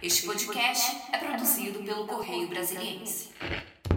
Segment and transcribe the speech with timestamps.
[0.00, 3.30] Este podcast é produzido pelo Correio Brasiliense.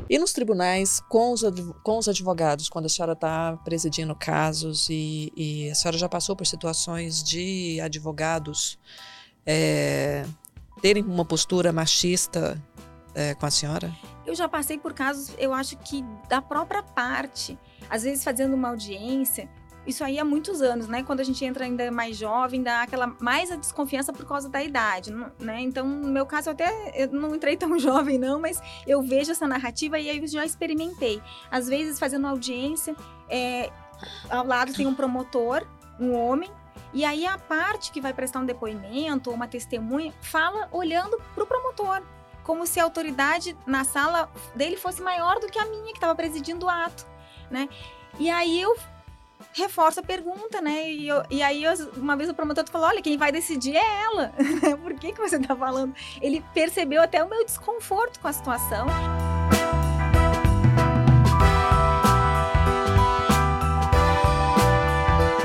[0.10, 1.44] E nos tribunais, com os,
[1.84, 6.36] com os advogados, quando a senhora está presidindo casos e, e, a senhora já passou
[6.36, 8.80] por situações de advogados
[9.46, 10.26] é,
[10.82, 12.60] terem uma postura machista
[13.14, 13.96] é, com a senhora?
[14.26, 17.58] Eu já passei por casos, eu acho que da própria parte,
[17.88, 19.48] às vezes fazendo uma audiência,
[19.86, 21.04] isso aí há muitos anos, né?
[21.04, 24.64] Quando a gente entra ainda mais jovem, dá aquela mais a desconfiança por causa da
[24.64, 25.60] idade, né?
[25.62, 29.32] Então, no meu caso, eu até eu não entrei tão jovem, não, mas eu vejo
[29.32, 31.22] essa narrativa e aí eu já experimentei.
[31.50, 32.96] Às vezes, fazendo audiência,
[33.28, 33.72] é,
[34.30, 35.66] ao lado tem um promotor,
[36.00, 36.52] um homem,
[36.94, 41.44] e aí a parte que vai prestar um depoimento ou uma testemunha fala olhando para
[41.44, 42.04] o promotor,
[42.44, 46.14] como se a autoridade na sala dele fosse maior do que a minha que estava
[46.14, 47.08] presidindo o ato,
[47.50, 47.70] né?
[48.20, 48.76] E aí eu
[49.54, 50.90] reforça a pergunta, né?
[50.90, 54.02] E, eu, e aí, eu, uma vez o promotor falou: olha, quem vai decidir é
[54.04, 54.34] ela.
[54.82, 55.94] Por que, que você está falando?
[56.22, 58.88] Ele percebeu até o meu desconforto com a situação.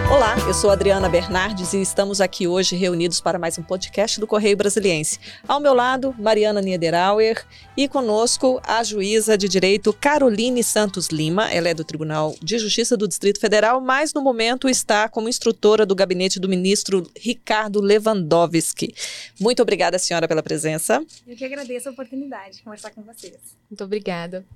[0.09, 4.27] Olá, eu sou Adriana Bernardes e estamos aqui hoje reunidos para mais um podcast do
[4.27, 5.19] Correio Brasiliense.
[5.49, 7.45] Ao meu lado, Mariana Niederauer
[7.77, 11.53] e conosco a juíza de direito Caroline Santos Lima.
[11.53, 15.85] Ela é do Tribunal de Justiça do Distrito Federal, mas no momento está como instrutora
[15.85, 18.95] do gabinete do ministro Ricardo Lewandowski.
[19.41, 21.05] Muito obrigada, senhora, pela presença.
[21.27, 23.35] Eu que agradeço a oportunidade de conversar com vocês.
[23.69, 24.47] Muito obrigada.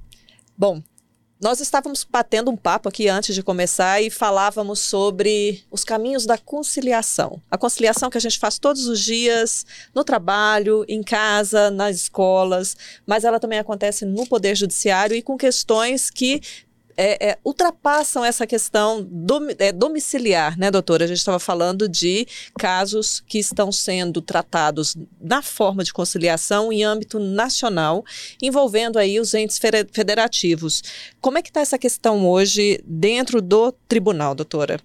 [0.56, 0.81] Bom,
[1.41, 6.37] nós estávamos batendo um papo aqui antes de começar e falávamos sobre os caminhos da
[6.37, 7.41] conciliação.
[7.51, 12.77] A conciliação que a gente faz todos os dias, no trabalho, em casa, nas escolas,
[13.07, 16.43] mas ela também acontece no Poder Judiciário e com questões que
[17.03, 19.09] é, é, ultrapassam essa questão
[19.59, 21.05] é, domiciliar, né, doutora?
[21.05, 22.27] A gente estava falando de
[22.59, 28.05] casos que estão sendo tratados na forma de conciliação em âmbito nacional,
[28.43, 29.59] envolvendo aí os entes
[29.91, 30.83] federativos.
[31.23, 34.78] Como é que está essa questão hoje dentro do tribunal, doutora?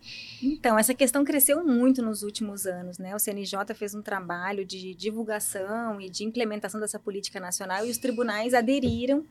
[0.47, 3.15] Então, essa questão cresceu muito nos últimos anos, né?
[3.15, 7.97] O CNJ fez um trabalho de divulgação e de implementação dessa política nacional e os
[7.97, 9.25] tribunais aderiram.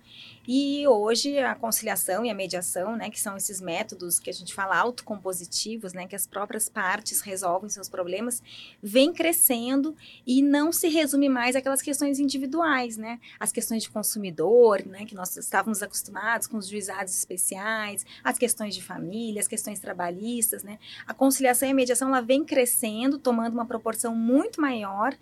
[0.47, 4.53] E hoje a conciliação e a mediação, né, que são esses métodos que a gente
[4.53, 8.43] fala autocompositivos, né, que as próprias partes resolvem seus problemas,
[8.83, 9.97] vem crescendo
[10.27, 13.21] e não se resume mais àquelas questões individuais, né?
[13.39, 18.75] As questões de consumidor, né, que nós estávamos acostumados com os juizados especiais, as questões
[18.75, 20.79] de família, as questões trabalhistas, né?
[21.07, 25.15] A conciliação e a mediação ela vem crescendo, tomando uma proporção muito maior,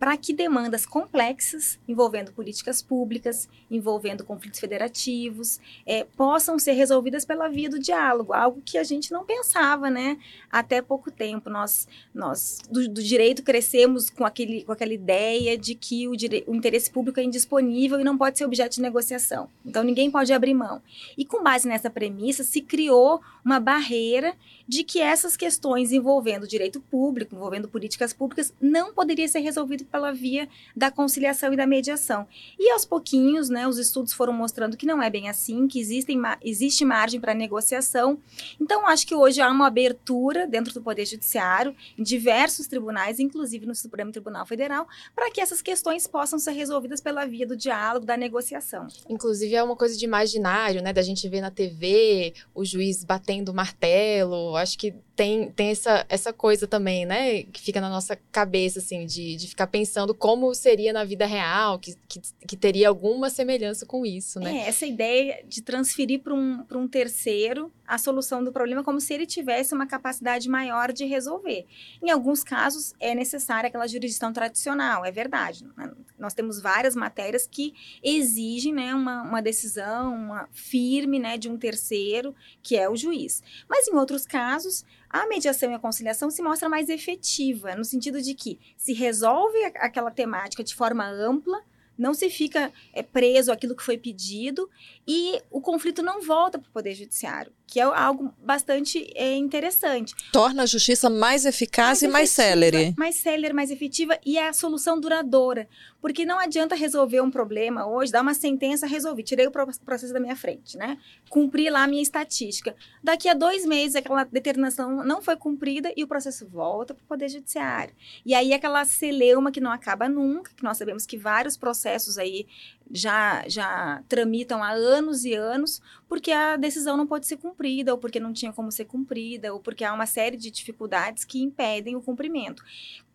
[0.00, 7.50] para que demandas complexas, envolvendo políticas públicas, envolvendo conflitos federativos, é, possam ser resolvidas pela
[7.50, 10.16] via do diálogo, algo que a gente não pensava, né?
[10.50, 11.50] Até pouco tempo.
[11.50, 16.44] Nós, nós do, do direito, crescemos com, aquele, com aquela ideia de que o, dire,
[16.46, 19.50] o interesse público é indisponível e não pode ser objeto de negociação.
[19.66, 20.80] Então, ninguém pode abrir mão.
[21.18, 24.34] E com base nessa premissa, se criou uma barreira
[24.66, 30.12] de que essas questões envolvendo direito público, envolvendo políticas públicas, não poderia ser resolvido pela
[30.12, 32.26] via da conciliação e da mediação.
[32.58, 36.20] E aos pouquinhos, né, os estudos foram mostrando que não é bem assim, que existem,
[36.42, 38.18] existe margem para negociação.
[38.60, 43.66] Então, acho que hoje há uma abertura dentro do Poder Judiciário, em diversos tribunais, inclusive
[43.66, 48.06] no Supremo Tribunal Federal, para que essas questões possam ser resolvidas pela via do diálogo,
[48.06, 48.86] da negociação.
[49.08, 53.52] Inclusive, é uma coisa de imaginário, né, da gente ver na TV o juiz batendo
[53.52, 54.56] martelo.
[54.56, 59.04] Acho que tem, tem essa, essa coisa também, né, que fica na nossa cabeça, assim,
[59.04, 63.84] de, de ficar pensando como seria na vida real, que, que, que teria alguma semelhança
[63.84, 64.60] com isso, né?
[64.60, 69.12] É, essa ideia de transferir para um, um terceiro a solução do problema como se
[69.12, 71.66] ele tivesse uma capacidade maior de resolver.
[72.00, 75.66] Em alguns casos, é necessária aquela jurisdição tradicional, é verdade.
[75.76, 75.90] Né?
[76.16, 81.58] Nós temos várias matérias que exigem né, uma, uma decisão uma firme né, de um
[81.58, 83.42] terceiro, que é o juiz.
[83.68, 88.22] Mas em outros casos, a mediação e a conciliação se mostra mais efetiva, no sentido
[88.22, 91.60] de que se resolve aquela temática de forma ampla,
[91.98, 94.70] não se fica é, preso àquilo que foi pedido
[95.06, 100.12] e o conflito não volta para o Poder Judiciário, que é algo bastante é, interessante.
[100.32, 102.94] Torna a justiça mais eficaz mais e mais célere.
[102.98, 105.68] Mais célere, mais efetiva e é a solução duradoura.
[106.00, 110.18] Porque não adianta resolver um problema hoje, dar uma sentença, resolvi, tirei o processo da
[110.18, 110.98] minha frente, né?
[111.28, 112.74] Cumpri lá a minha estatística.
[113.04, 117.06] Daqui a dois meses, aquela determinação não foi cumprida e o processo volta para o
[117.06, 117.94] Poder Judiciário.
[118.24, 122.46] E aí, aquela celeuma que não acaba nunca, que nós sabemos que vários processos aí
[122.90, 127.98] já, já tramitam há anos e anos, porque a decisão não pode ser cumprida, ou
[127.98, 131.96] porque não tinha como ser cumprida, ou porque há uma série de dificuldades que impedem
[131.96, 132.62] o cumprimento.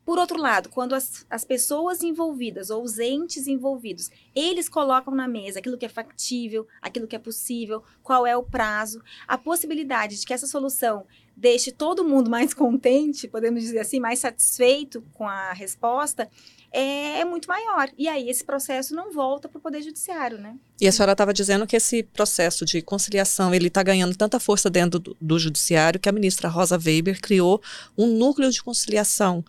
[0.05, 5.27] Por outro lado, quando as, as pessoas envolvidas ou os entes envolvidos, eles colocam na
[5.27, 10.19] mesa aquilo que é factível, aquilo que é possível, qual é o prazo, a possibilidade
[10.19, 15.27] de que essa solução deixe todo mundo mais contente, podemos dizer assim, mais satisfeito com
[15.27, 16.29] a resposta,
[16.71, 17.89] é, é muito maior.
[17.97, 20.55] E aí esse processo não volta para o Poder Judiciário, né?
[20.79, 24.69] E a senhora estava dizendo que esse processo de conciliação ele está ganhando tanta força
[24.69, 27.61] dentro do, do, Judiciário que a ministra Rosa Weber criou
[27.97, 29.43] um núcleo de conciliação.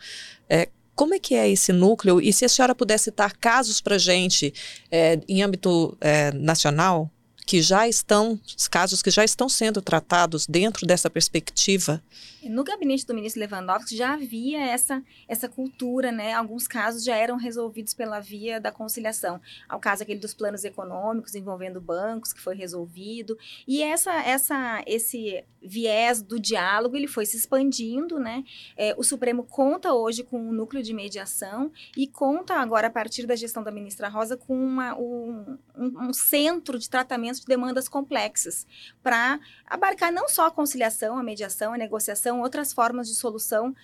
[0.48, 2.20] É, como é que é esse núcleo?
[2.20, 4.54] E se a senhora pudesse citar casos para gente
[4.90, 7.10] é, em âmbito é, nacional
[7.46, 8.38] que já estão,
[8.68, 12.02] casos que já estão sendo tratados dentro dessa perspectiva
[12.48, 16.32] no gabinete do ministro Lewandowski já havia essa, essa cultura, né?
[16.32, 19.40] Alguns casos já eram resolvidos pela via da conciliação.
[19.68, 23.38] Ao caso aquele dos planos econômicos envolvendo bancos, que foi resolvido.
[23.66, 28.44] E essa, essa, esse viés do diálogo, ele foi se expandindo, né?
[28.76, 33.26] É, o Supremo conta hoje com um núcleo de mediação e conta agora, a partir
[33.26, 38.66] da gestão da ministra Rosa, com uma, um, um, centro de tratamento de demandas complexas
[39.02, 43.74] para abarcar não só a conciliação, a mediação, a negociação, outras formas de solução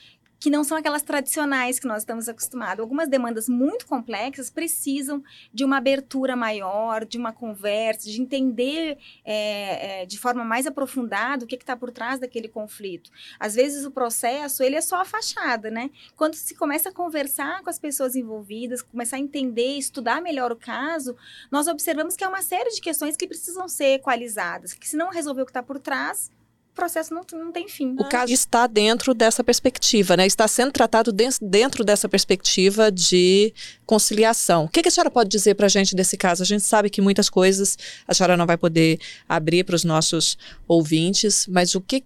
[0.42, 2.80] que não são aquelas tradicionais que nós estamos acostumados.
[2.80, 5.22] Algumas demandas muito complexas precisam
[5.54, 11.44] de uma abertura maior, de uma conversa, de entender é, é, de forma mais aprofundada
[11.44, 13.08] o que está por trás daquele conflito.
[13.38, 15.90] Às vezes o processo ele é só a fachada, né?
[16.16, 20.56] Quando se começa a conversar com as pessoas envolvidas, começar a entender, estudar melhor o
[20.56, 21.14] caso,
[21.52, 25.08] nós observamos que há uma série de questões que precisam ser equalizadas, que se não
[25.08, 26.32] resolver o que está por trás,
[26.74, 27.94] processo não, não tem fim.
[27.98, 30.26] O caso está dentro dessa perspectiva, né?
[30.26, 33.52] Está sendo tratado dentro dessa perspectiva de
[33.86, 34.64] conciliação.
[34.64, 36.42] O que, que a senhora pode dizer para a gente desse caso?
[36.42, 37.76] A gente sabe que muitas coisas
[38.06, 38.98] a senhora não vai poder
[39.28, 42.04] abrir para os nossos ouvintes, mas o que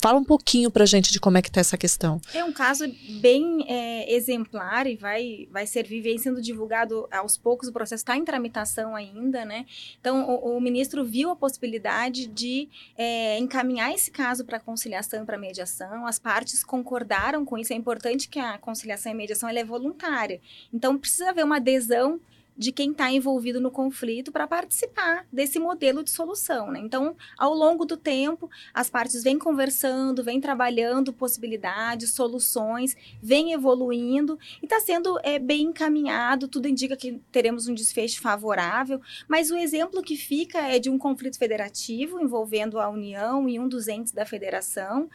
[0.00, 2.20] Fala um pouquinho para gente de como é que está essa questão.
[2.32, 2.86] É um caso
[3.20, 8.16] bem é, exemplar e vai, vai servir, vem sendo divulgado aos poucos, o processo está
[8.16, 9.66] em tramitação ainda, né?
[10.00, 15.26] Então, o, o ministro viu a possibilidade de é, encaminhar esse caso para conciliação e
[15.26, 19.64] para mediação, as partes concordaram com isso, é importante que a conciliação e mediação é
[19.64, 20.40] voluntária,
[20.72, 22.20] então precisa haver uma adesão
[22.56, 26.70] de quem está envolvido no conflito para participar desse modelo de solução.
[26.70, 26.80] Né?
[26.80, 34.38] Então, ao longo do tempo, as partes vêm conversando, vêm trabalhando possibilidades, soluções, vêm evoluindo
[34.62, 36.48] e está sendo é, bem encaminhado.
[36.48, 40.98] Tudo indica que teremos um desfecho favorável, mas o exemplo que fica é de um
[40.98, 45.10] conflito federativo envolvendo a União e um dos entes da federação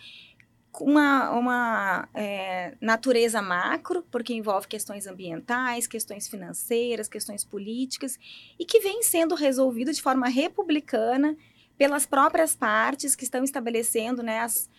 [0.80, 8.18] uma, uma é, natureza macro, porque envolve questões ambientais, questões financeiras, questões políticas,
[8.58, 11.36] e que vem sendo resolvido de forma republicana
[11.78, 14.70] pelas próprias partes que estão estabelecendo né, as,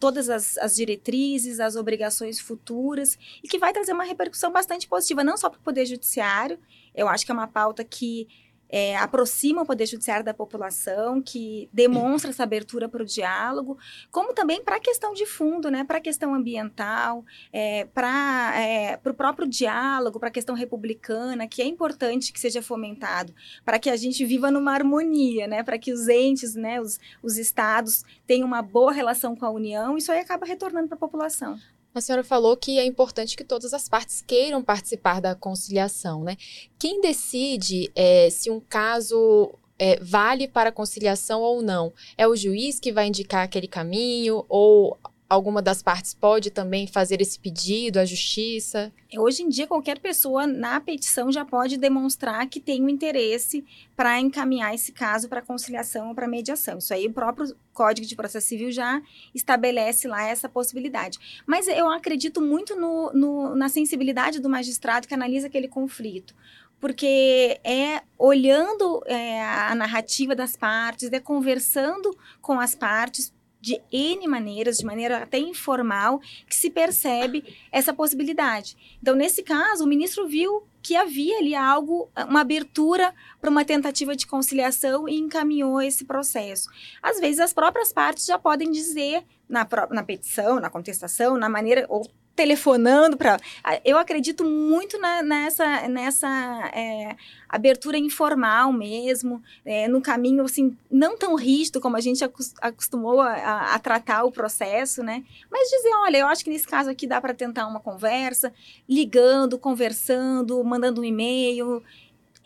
[0.00, 5.22] todas as, as, diretrizes, as obrigações futuras, e que vai trazer uma repercussão bastante positiva,
[5.22, 6.58] não só para o Poder Judiciário,
[6.94, 8.26] eu acho que é uma pauta que
[8.68, 13.78] é, aproxima o Poder Judiciário da população, que demonstra essa abertura para o diálogo,
[14.10, 18.98] como também para a questão de fundo, né, para a questão ambiental, é, para é,
[19.04, 23.34] o próprio diálogo, para a questão republicana, que é importante que seja fomentado,
[23.64, 27.38] para que a gente viva numa harmonia, né, para que os entes, né, os, os
[27.38, 31.58] estados tenham uma boa relação com a União, isso aí acaba retornando para a população.
[31.98, 36.36] A senhora falou que é importante que todas as partes queiram participar da conciliação, né?
[36.78, 41.92] Quem decide é, se um caso é, vale para conciliação ou não?
[42.16, 44.96] É o juiz que vai indicar aquele caminho ou
[45.28, 48.92] alguma das partes pode também fazer esse pedido à justiça?
[49.16, 54.18] Hoje em dia, qualquer pessoa na petição já pode demonstrar que tem um interesse para
[54.18, 56.78] encaminhar esse caso para conciliação ou para mediação.
[56.78, 59.02] Isso aí o próprio Código de Processo Civil já
[59.34, 61.18] estabelece lá essa possibilidade.
[61.46, 66.34] Mas eu acredito muito no, no, na sensibilidade do magistrado que analisa aquele conflito
[66.80, 73.32] porque é olhando é, a narrativa das partes, é conversando com as partes
[73.68, 78.76] de N maneiras, de maneira até informal, que se percebe essa possibilidade.
[79.02, 84.16] Então, nesse caso, o ministro viu que havia ali algo, uma abertura para uma tentativa
[84.16, 86.70] de conciliação e encaminhou esse processo.
[87.02, 91.84] Às vezes, as próprias partes já podem dizer na, na petição, na contestação, na maneira,
[91.90, 93.36] ou telefonando para.
[93.84, 97.16] Eu acredito muito na, nessa, nessa é,
[97.48, 102.22] abertura informal mesmo, é, no caminho assim, não tão rígido como a gente
[102.62, 105.24] acostumou a, a, tratar o processo, né?
[105.50, 108.54] Mas dizer, olha, eu acho que nesse caso aqui dá para tentar uma conversa,
[108.88, 111.82] ligando, conversando, mandando um e-mail.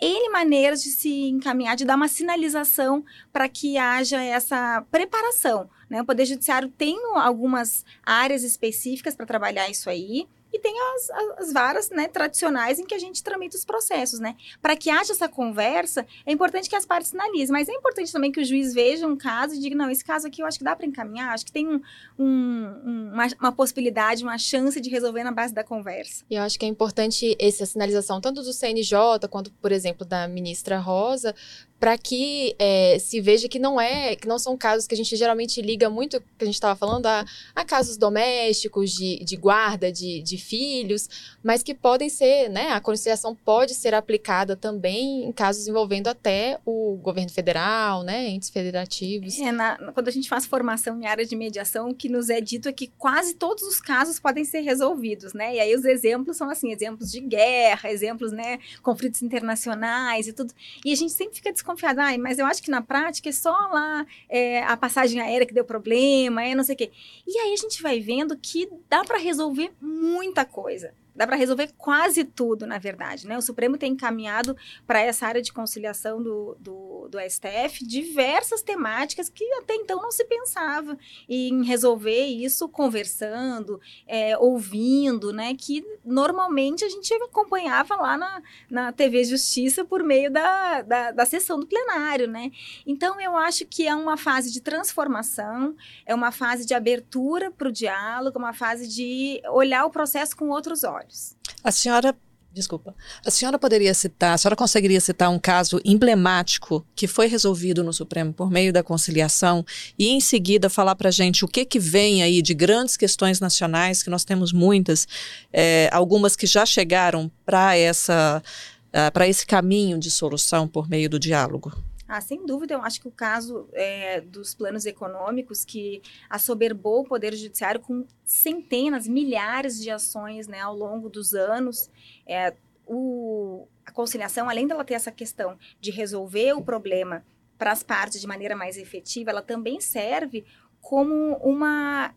[0.05, 5.71] N maneiras de se encaminhar, de dar uma sinalização para que haja essa preparação.
[5.89, 6.03] Né?
[6.03, 11.53] O Poder Judiciário tem algumas áreas específicas para trabalhar isso aí, e tem as, as
[11.53, 14.37] varas né, tradicionais em que a gente tramita os processos, né?
[14.61, 18.31] Para que haja essa conversa, é importante que as partes sinalizem, mas é importante também
[18.31, 20.65] que o juiz veja um caso e diga, não, esse caso aqui eu acho que
[20.65, 21.81] dá para encaminhar, acho que tem um,
[22.19, 26.25] um, uma, uma, possibilidade, uma chance de resolver na base da conversa.
[26.29, 30.29] E eu acho que é importante essa sinalização, tanto do CNJ, quanto, por exemplo, da
[30.29, 31.35] ministra Rosa,
[31.83, 35.17] para que é, se veja que não é, que não são casos que a gente
[35.17, 37.25] geralmente liga muito, que a gente estava falando, a,
[37.57, 41.09] a, casos domésticos, de, de guarda de, de, filhos,
[41.43, 46.61] mas que podem ser, né, a conciliação pode ser aplicada também em casos envolvendo até
[46.65, 49.37] o governo federal, né, entes federativos.
[49.41, 52.41] É, na, quando a gente faz formação em área de mediação, o que nos é
[52.41, 56.37] dito é que quase todos os casos podem ser resolvidos, né, e aí os exemplos
[56.37, 61.35] são assim, exemplos de guerra, exemplos, né, conflitos internacionais e tudo, e a gente sempre
[61.35, 65.21] fica desconfiada, ah, mas eu acho que na prática é só lá é, a passagem
[65.21, 66.91] aérea que deu problema, é não sei o quê.
[67.27, 70.95] E aí a gente vai vendo que dá para resolver muita coisa.
[71.15, 73.27] Dá para resolver quase tudo, na verdade.
[73.27, 73.37] Né?
[73.37, 79.29] O Supremo tem encaminhado para essa área de conciliação do, do, do, STF diversas temáticas
[79.29, 80.97] que até então não se pensava
[81.29, 85.55] em resolver isso conversando, é, ouvindo, né?
[85.55, 91.27] que normalmente a gente acompanhava lá na, na TV Justiça por meio da, da, da
[91.27, 92.27] sessão do plenário.
[92.27, 92.51] Né?
[92.87, 95.77] Então, eu acho que é uma fase de transformação,
[96.07, 100.49] é uma fase de abertura para o diálogo, uma fase de olhar o processo com
[100.49, 101.37] outros olhos olhos.
[101.63, 102.15] A senhora
[102.55, 102.95] Desculpa.
[103.25, 107.95] A senhora poderia citar, a senhora conseguiria citar um caso emblemático que foi resolvido no
[107.95, 109.65] Supremo por meio da conciliação
[109.99, 113.41] e em seguida falar para a gente o que, que vem aí de grandes questões
[113.41, 115.09] nacionais, que nós temos muitas,
[115.51, 118.43] é, algumas que já chegaram para essa
[118.89, 121.73] uh, para esse caminho de solução por meio do diálogo?
[122.15, 127.05] Ah, sem dúvida, eu acho que o caso é, dos planos econômicos que assoberbou o
[127.07, 131.91] Poder Judiciário com centenas, milhares de ações né, ao longo dos anos.
[132.27, 132.53] É,
[132.87, 137.25] o, a conciliação, além dela ter essa questão de resolver o problema
[137.57, 140.45] para as partes de maneira mais efetiva, ela também serve
[140.83, 142.15] como uma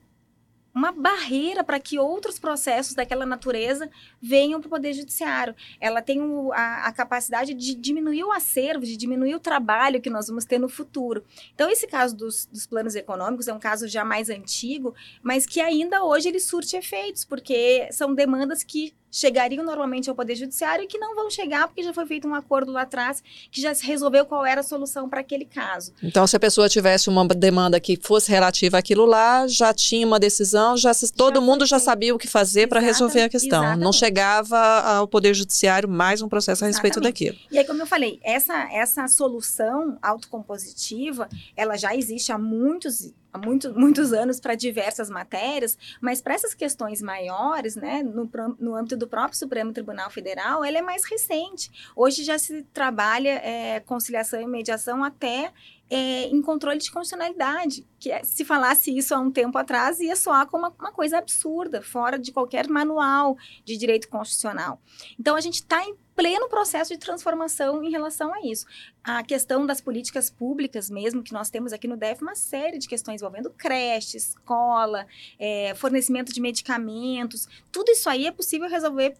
[0.75, 3.89] uma barreira para que outros processos daquela natureza
[4.22, 5.55] venham para o Poder Judiciário.
[5.79, 10.10] Ela tem o, a, a, capacidade de diminuir o acervo, de diminuir o trabalho que
[10.10, 11.24] nós vamos ter no futuro.
[11.53, 15.62] Então, esse caso dos, dos planos econômicos é um caso já mais antigo, mas que
[15.62, 20.88] ainda hoje ele surte efeitos, porque são demandas que chegariam normalmente ao Poder Judiciário e
[20.88, 23.86] que não vão chegar porque já foi feito um acordo lá atrás que já se
[23.86, 25.94] resolveu qual era a solução para aquele caso.
[26.04, 30.20] Então, se a pessoa tivesse uma demanda que fosse relativa àquilo lá, já tinha uma
[30.20, 33.64] decisão, já se, todo já mundo já sabia o que fazer para resolver a questão.
[33.64, 33.84] Exatamente.
[33.84, 37.32] Não chegava ao Poder Judiciário mais um processo a respeito exatamente.
[37.32, 37.48] daquilo.
[37.50, 43.38] E aí, como eu falei, essa, essa solução autocompositiva, ela já existe há muitos há
[43.38, 48.98] muito, muitos anos para diversas matérias, mas para essas questões maiores, né, no, no âmbito
[48.98, 51.70] do próprio Supremo Tribunal Federal, ela é mais recente.
[51.96, 55.51] Hoje já se trabalha é, conciliação e mediação até
[55.89, 57.86] é, em controle de constitucionalidade.
[58.00, 61.18] Que é, se falasse isso há um tempo atrás, ia soar como uma, uma coisa
[61.18, 64.82] absurda, fora de qualquer manual de direito constitucional.
[65.20, 68.66] Então, a gente está em pleno processo de transformação em relação a isso.
[69.04, 72.88] A questão das políticas públicas mesmo, que nós temos aqui no DEF, uma série de
[72.88, 75.06] questões envolvendo creche, escola,
[75.38, 79.16] é, fornecimento de medicamentos, tudo isso aí é possível resolver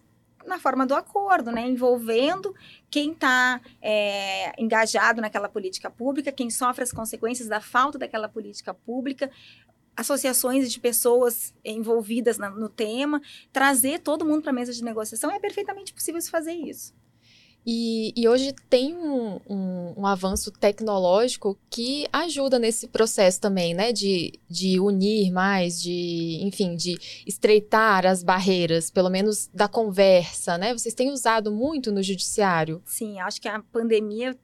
[0.46, 1.66] na forma do acordo, né?
[1.66, 2.54] Envolvendo
[2.88, 8.72] quem está é, engajado naquela política pública, quem sofre as consequências da falta daquela política
[8.72, 9.30] pública,
[9.96, 13.20] associações de pessoas envolvidas na, no tema,
[13.52, 16.92] trazer todo mundo para a mesa de negociação, é perfeitamente possível fazer isso.
[17.68, 23.92] E, e hoje tem um, um, um, avanço tecnológico que ajuda nesse processo também, né?
[23.92, 30.72] De, de unir mais, de, enfim, de estreitar as barreiras, pelo menos da conversa, né?
[30.72, 32.80] Vocês têm usado muito no judiciário.
[32.84, 34.38] Sim, acho que a pandemia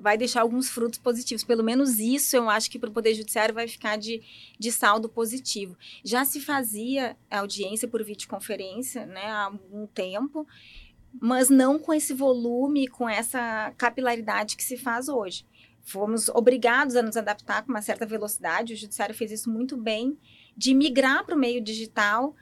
[0.00, 1.44] vai deixar alguns frutos positivos.
[1.44, 4.22] Pelo menos isso eu acho que para o Poder Judiciário vai ficar de,
[4.58, 5.76] de saldo positivo.
[6.04, 10.46] Já se fazia audiência por videoconferência né, há algum tempo
[11.20, 15.46] mas não com esse volume, com essa capilaridade que se faz hoje.
[15.82, 20.18] Fomos obrigados a nos adaptar com uma certa velocidade, o Judiciário fez isso muito bem,
[20.56, 22.36] de migrar para o meio digital,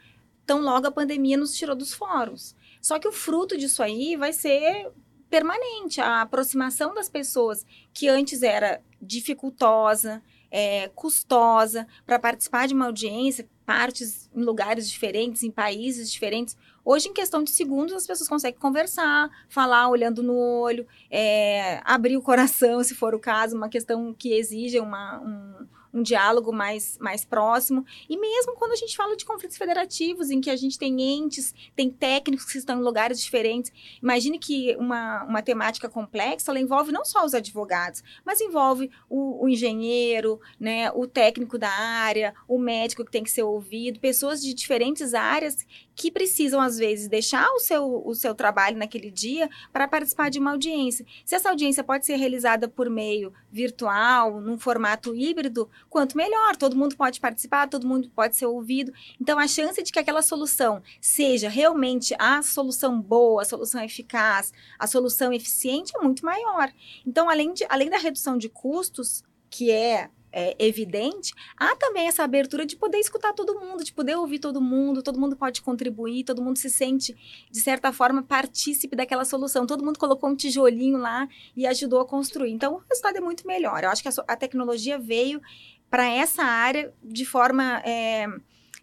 [0.44, 2.56] tão logo a pandemia nos tirou dos fóruns.
[2.80, 4.90] Só que o fruto disso aí vai ser
[5.30, 12.86] permanente, a aproximação das pessoas que antes era dificultosa, é, custosa para participar de uma
[12.86, 16.56] audiência, partes em lugares diferentes, em países diferentes.
[16.84, 22.16] Hoje, em questão de segundos, as pessoas conseguem conversar, falar olhando no olho, é, abrir
[22.16, 25.66] o coração, se for o caso, uma questão que exige uma, um,
[25.96, 27.84] um diálogo mais, mais próximo.
[28.08, 31.54] E mesmo quando a gente fala de conflitos federativos, em que a gente tem entes,
[31.74, 33.72] tem técnicos que estão em lugares diferentes,
[34.02, 39.44] imagine que uma, uma temática complexa, ela envolve não só os advogados, mas envolve o,
[39.44, 44.42] o engenheiro, né, o técnico da área, o médico que tem que ser ouvido, pessoas
[44.42, 49.48] de diferentes áreas que precisam, às vezes, deixar o seu, o seu trabalho naquele dia
[49.72, 51.06] para participar de uma audiência.
[51.24, 56.54] Se essa audiência pode ser realizada por meio virtual, num formato híbrido, quanto melhor.
[56.54, 58.92] Todo mundo pode participar, todo mundo pode ser ouvido.
[59.18, 64.52] Então, a chance de que aquela solução seja realmente a solução boa, a solução eficaz,
[64.78, 66.70] a solução eficiente é muito maior.
[67.06, 72.22] Então, além, de, além da redução de custos, que é é, evidente, há também essa
[72.22, 76.24] abertura de poder escutar todo mundo, de poder ouvir todo mundo, todo mundo pode contribuir,
[76.24, 77.16] todo mundo se sente,
[77.50, 79.66] de certa forma, partícipe daquela solução.
[79.66, 81.26] Todo mundo colocou um tijolinho lá
[81.56, 82.52] e ajudou a construir.
[82.52, 83.82] Então, o resultado é muito melhor.
[83.82, 85.40] Eu acho que a, a tecnologia veio
[85.88, 87.80] para essa área de forma.
[87.82, 88.26] É,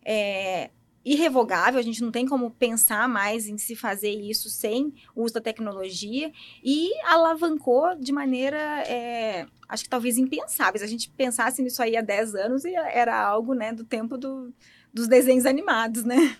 [0.03, 0.71] é,
[1.05, 5.33] irrevogável, a gente não tem como pensar mais em se fazer isso sem o uso
[5.33, 6.31] da tecnologia
[6.63, 8.57] e alavancou de maneira,
[8.87, 10.79] é, acho que talvez impensável.
[10.79, 14.53] Se a gente pensasse nisso aí há 10 anos, era algo né, do tempo do,
[14.93, 16.37] dos desenhos animados, né?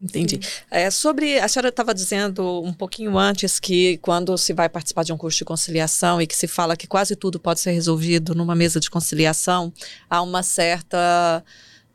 [0.00, 0.38] Entendi.
[0.70, 5.12] É, sobre, a senhora estava dizendo um pouquinho antes que quando se vai participar de
[5.12, 8.54] um curso de conciliação e que se fala que quase tudo pode ser resolvido numa
[8.54, 9.72] mesa de conciliação,
[10.08, 11.42] há uma certa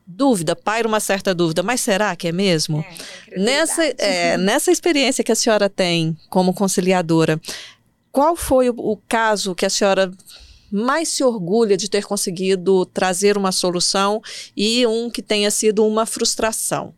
[0.05, 2.83] dúvida, paira uma certa dúvida, mas será que é mesmo?
[3.29, 7.39] É, nessa, é, nessa experiência que a senhora tem como conciliadora,
[8.11, 10.11] qual foi o, o caso que a senhora
[10.71, 14.21] mais se orgulha de ter conseguido trazer uma solução
[14.55, 16.93] e um que tenha sido uma frustração?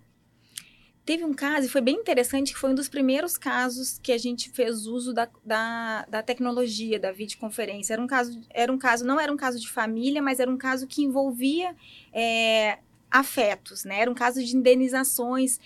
[1.06, 4.18] Teve um caso, e foi bem interessante, que foi um dos primeiros casos que a
[4.18, 7.94] gente fez uso da, da, da, tecnologia, da videoconferência.
[7.94, 10.58] Era um caso, era um caso, não era um caso de família, mas era um
[10.58, 11.76] caso que envolvia
[12.14, 12.78] é,
[13.14, 14.02] afetos, né?
[14.02, 15.60] Era um caso de indenizações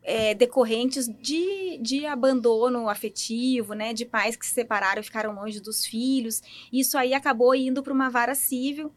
[0.00, 3.92] é, decorrentes de, de abandono afetivo, né?
[3.92, 6.40] De pais que se separaram e ficaram longe dos filhos.
[6.72, 8.92] Isso aí acabou indo para uma vara civil.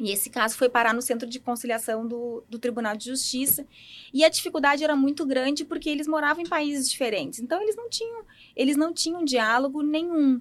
[0.00, 3.64] E esse caso foi parar no centro de conciliação do, do Tribunal de Justiça.
[4.12, 7.38] E a dificuldade era muito grande porque eles moravam em países diferentes.
[7.38, 8.24] Então, eles não tinham,
[8.56, 10.40] eles não tinham diálogo nenhum.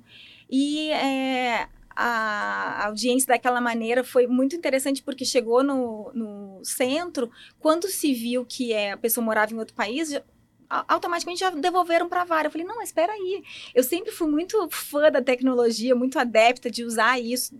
[0.50, 7.88] E é, a audiência daquela maneira foi muito interessante porque chegou no, no centro, quando
[7.88, 10.14] se viu que é, a pessoa morava em outro país,
[10.88, 12.48] automaticamente já devolveram para a vara.
[12.48, 13.44] Eu falei, não, espera aí.
[13.76, 17.54] Eu sempre fui muito fã da tecnologia, muito adepta de usar isso.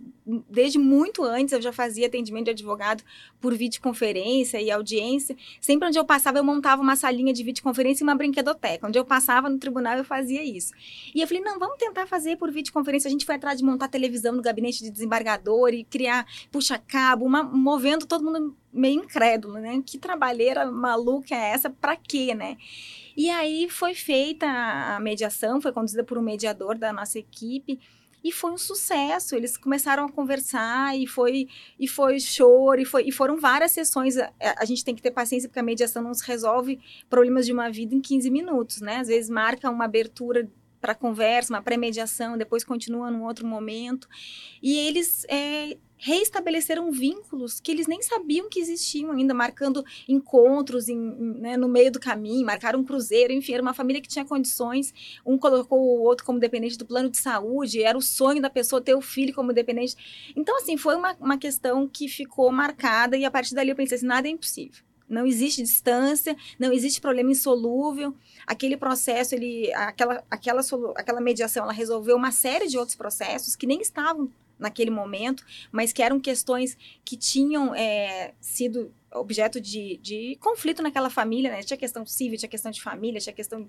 [0.48, 3.02] Desde muito antes eu já fazia atendimento de advogado
[3.40, 5.36] por videoconferência e audiência.
[5.60, 8.86] Sempre onde eu passava, eu montava uma salinha de videoconferência e uma brinquedoteca.
[8.86, 10.72] Onde eu passava no tribunal, eu fazia isso.
[11.14, 13.08] E eu falei, não, vamos tentar fazer por videoconferência.
[13.08, 18.06] A gente foi atrás de montar televisão no gabinete de desembargador e criar puxa-cabo, movendo
[18.06, 19.82] todo mundo meio incrédulo, né?
[19.84, 21.68] Que trabalheira maluca é essa?
[21.68, 22.56] Para quê, né?
[23.16, 27.78] E aí foi feita a mediação, foi conduzida por um mediador da nossa equipe
[28.24, 29.34] e foi um sucesso.
[29.34, 34.16] Eles começaram a conversar e foi e foi choro e, foi, e foram várias sessões.
[34.16, 36.80] A, a, gente tem que ter paciência porque a mediação não se resolve
[37.10, 38.98] problemas de uma vida em 15 minutos, né?
[38.98, 40.48] Às vezes marca uma abertura
[40.80, 44.08] para conversa, uma pré-mediação, depois continua num outro momento.
[44.60, 50.98] E eles é, reestabeleceram vínculos que eles nem sabiam que existiam ainda, marcando encontros em,
[50.98, 54.92] né, no meio do caminho, marcaram um cruzeiro, enfim, era uma família que tinha condições,
[55.24, 58.82] um colocou o outro como dependente do plano de saúde, era o sonho da pessoa
[58.82, 59.94] ter o filho como dependente.
[60.34, 63.96] Então, assim, foi uma, uma questão que ficou marcada e a partir dali eu pensei
[63.96, 64.82] assim, nada é impossível.
[65.08, 68.12] Não existe distância, não existe problema insolúvel.
[68.44, 70.62] Aquele processo, ele, aquela, aquela,
[70.96, 75.92] aquela mediação, ela resolveu uma série de outros processos que nem estavam naquele momento, mas
[75.92, 81.62] que eram questões que tinham é, sido objeto de, de conflito naquela família, né?
[81.62, 83.68] Tinha questão civil, tinha questão de família, tinha questão de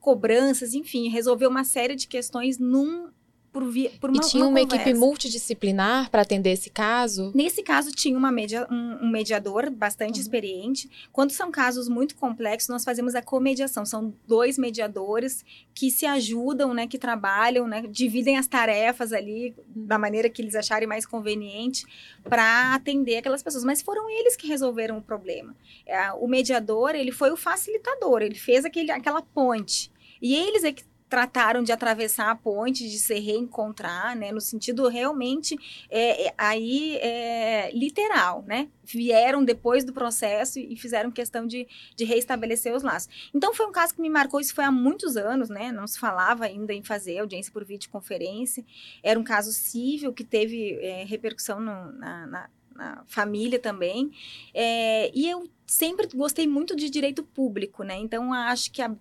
[0.00, 3.10] cobranças, enfim, resolveu uma série de questões num
[3.52, 7.32] por, via, por uma, E tinha uma, uma equipe multidisciplinar para atender esse caso?
[7.34, 10.20] Nesse caso, tinha uma media, um, um mediador bastante uhum.
[10.20, 10.90] experiente.
[11.12, 13.84] Quando são casos muito complexos, nós fazemos a comediação.
[13.84, 19.98] São dois mediadores que se ajudam, né, que trabalham, né, dividem as tarefas ali da
[19.98, 21.84] maneira que eles acharem mais conveniente
[22.22, 23.64] para atender aquelas pessoas.
[23.64, 25.56] Mas foram eles que resolveram o problema.
[25.86, 29.90] É, o mediador, ele foi o facilitador, ele fez aquele, aquela ponte.
[30.22, 34.86] E eles é que trataram de atravessar a ponte, de se reencontrar, né, no sentido
[34.86, 35.58] realmente
[35.90, 38.68] é, é, aí é, literal, né?
[38.84, 43.08] Vieram depois do processo e fizeram questão de, de reestabelecer os laços.
[43.34, 45.72] Então foi um caso que me marcou, isso foi há muitos anos, né?
[45.72, 48.64] Não se falava ainda em fazer audiência por videoconferência.
[49.02, 54.12] Era um caso civil que teve é, repercussão no, na, na família também.
[54.54, 57.96] É, e eu sempre gostei muito de direito público, né?
[57.96, 58.94] Então, acho que a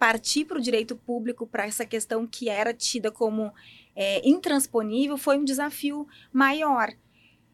[0.00, 3.52] partir para o direito público, para essa questão que era tida como
[3.94, 6.90] é, intransponível, foi um desafio maior.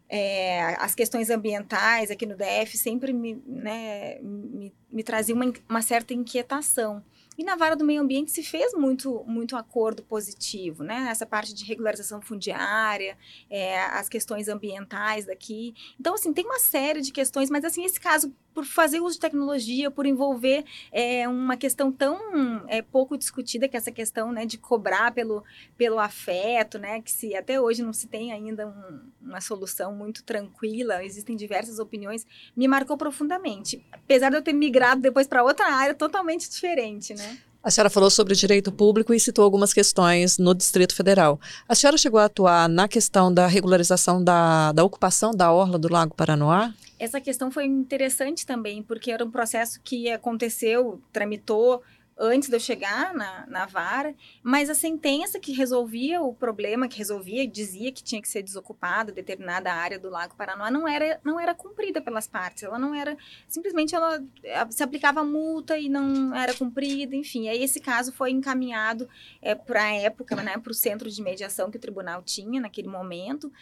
[0.09, 5.83] É, as questões ambientais aqui no DF sempre me, né, me, me traziam uma, uma
[5.83, 7.03] certa inquietação.
[7.37, 11.09] E na vara do meio ambiente se fez muito, muito acordo positivo, né?
[11.11, 13.19] Essa parte de regularização fundiária,
[13.51, 15.75] é, as questões ambientais daqui.
[15.99, 19.21] Então, assim, tem uma série de questões, mas, assim, esse caso por fazer uso de
[19.21, 24.47] tecnologia, por envolver é, uma questão tão é, pouco discutida, que é essa questão né,
[24.47, 25.45] de cobrar pelo,
[25.77, 30.23] pelo afeto, né, que se até hoje não se tem ainda um, uma solução muito
[30.23, 33.85] tranquila, existem diversas opiniões, me marcou profundamente.
[33.93, 37.37] Apesar de eu ter migrado depois para outra área totalmente diferente, né?
[37.63, 41.39] A senhora falou sobre direito público e citou algumas questões no Distrito Federal.
[41.69, 45.93] A senhora chegou a atuar na questão da regularização da, da ocupação da orla do
[45.93, 46.73] Lago Paranoá?
[46.99, 51.83] Essa questão foi interessante também, porque era um processo que aconteceu, tramitou
[52.19, 56.97] antes de eu chegar na, na vara, mas a sentença que resolvia o problema, que
[56.97, 61.39] resolvia, dizia que tinha que ser desocupada determinada área do Lago Paranoá, não era, não
[61.39, 62.63] era cumprida pelas partes.
[62.63, 64.23] Ela não era, simplesmente ela
[64.71, 67.49] se aplicava multa e não era cumprida, enfim.
[67.49, 69.09] Aí esse caso foi encaminhado
[69.43, 72.89] é, para a época, né, para o centro de mediação que o tribunal tinha naquele
[72.89, 73.53] momento,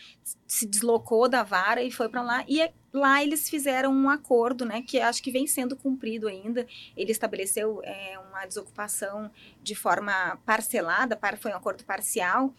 [0.47, 2.45] se deslocou da vara e foi para lá.
[2.47, 6.67] E é lá eles fizeram um acordo, né, que acho que vem sendo cumprido ainda.
[6.97, 9.31] Ele estabeleceu é, uma desocupação
[9.61, 12.55] de forma parcelada, foi um acordo parcial.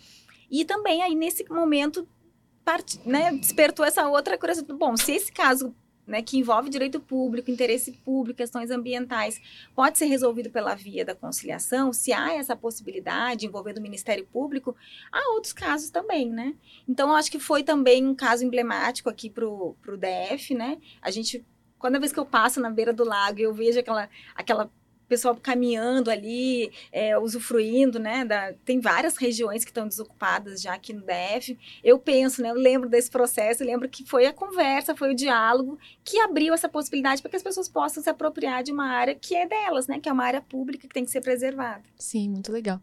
[0.51, 2.07] E também aí nesse momento
[2.65, 4.77] part, né, despertou essa outra curiosidade.
[4.77, 5.73] Bom, se esse caso
[6.07, 9.41] né, que envolve direito público, interesse público, questões ambientais,
[9.75, 14.75] pode ser resolvido pela via da conciliação, se há essa possibilidade envolvendo o Ministério Público,
[15.11, 16.53] há outros casos também, né?
[16.87, 20.77] Então, eu acho que foi também um caso emblemático aqui para o DF, né?
[21.01, 21.45] A gente,
[21.79, 24.69] quando vez que eu passo na beira do lago e eu vejo aquela, aquela
[25.07, 28.25] pessoal caminhando ali, é, usufruindo, né?
[28.25, 31.57] Da, tem várias regiões que estão desocupadas já aqui no DF.
[31.83, 32.49] Eu penso, né?
[32.49, 36.69] Eu lembro desse processo, lembro que foi a conversa, foi o diálogo que abriu essa
[36.69, 39.99] possibilidade para que as pessoas possam se apropriar de uma área que é delas, né?
[39.99, 41.81] Que é uma área pública que tem que ser preservada.
[41.97, 42.79] Sim, muito legal.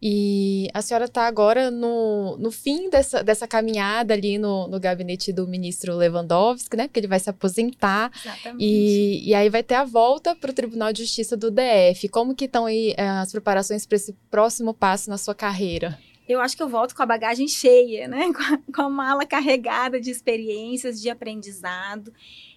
[0.00, 5.32] E a senhora está agora no, no fim dessa, dessa caminhada ali no, no gabinete
[5.32, 6.88] do ministro Lewandowski, né?
[6.88, 8.10] Porque ele vai se aposentar.
[8.14, 8.64] Exatamente.
[8.64, 12.08] E, e aí vai ter a volta para o Tribunal de Justiça do DF.
[12.08, 15.98] Como que estão aí eh, as preparações para esse próximo passo na sua carreira?
[16.28, 18.32] Eu acho que eu volto com a bagagem cheia, né?
[18.32, 22.12] Com a, com a mala carregada de experiências, de aprendizado.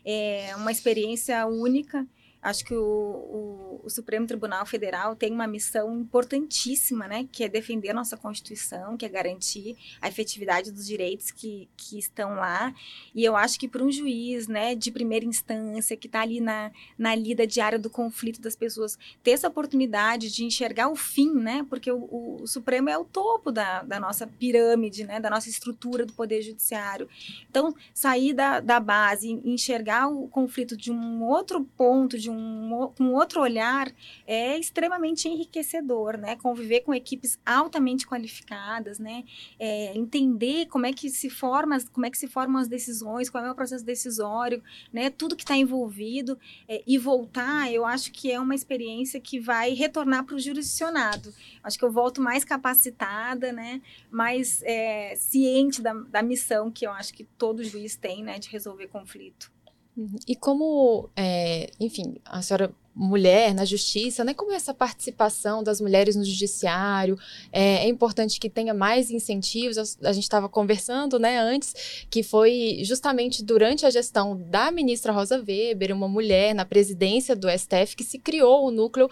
[0.05, 2.07] É uma experiência única
[2.41, 7.27] Acho que o, o, o, Supremo Tribunal Federal tem uma missão importantíssima, né?
[7.31, 11.97] Que é defender a nossa Constituição, que é garantir a efetividade dos direitos que, que
[11.97, 12.73] estão lá.
[13.13, 16.71] E eu acho que para um juiz, né, de primeira instância, que está ali na,
[16.97, 21.65] na lida diária do conflito das pessoas, ter essa oportunidade de enxergar o fim, né?
[21.67, 25.19] Porque o, o, o Supremo é o topo da, da nossa pirâmide, né?
[25.19, 27.09] Da nossa estrutura do Poder Judiciário.
[27.49, 32.93] Então, sair da, da base, enxergar o conflito de um outro ponto, de de um,
[32.99, 33.89] um outro olhar
[34.25, 36.35] é extremamente enriquecedor, né?
[36.35, 39.23] Conviver com equipes altamente qualificadas, né?
[39.57, 43.45] É, entender como é que se forma, como é que se formam as decisões, qual
[43.45, 44.61] é o processo decisório,
[44.91, 45.09] né?
[45.09, 46.37] Tudo que está envolvido
[46.67, 51.33] é, e voltar, eu acho que é uma experiência que vai retornar para o jurisdicionado.
[51.63, 53.81] Acho que eu volto mais capacitada, né?
[54.11, 58.37] Mais é, ciente da, da missão que eu acho que todo juiz tem, né?
[58.37, 59.56] De resolver conflito.
[59.97, 60.15] Uhum.
[60.27, 64.33] E como, é, enfim, a senhora mulher na justiça, né?
[64.33, 67.17] Como é essa participação das mulheres no judiciário?
[67.51, 69.77] É, é importante que tenha mais incentivos.
[69.77, 75.11] A, a gente estava conversando, né, antes, que foi justamente durante a gestão da ministra
[75.11, 79.09] Rosa Weber, uma mulher na presidência do STF, que se criou o núcleo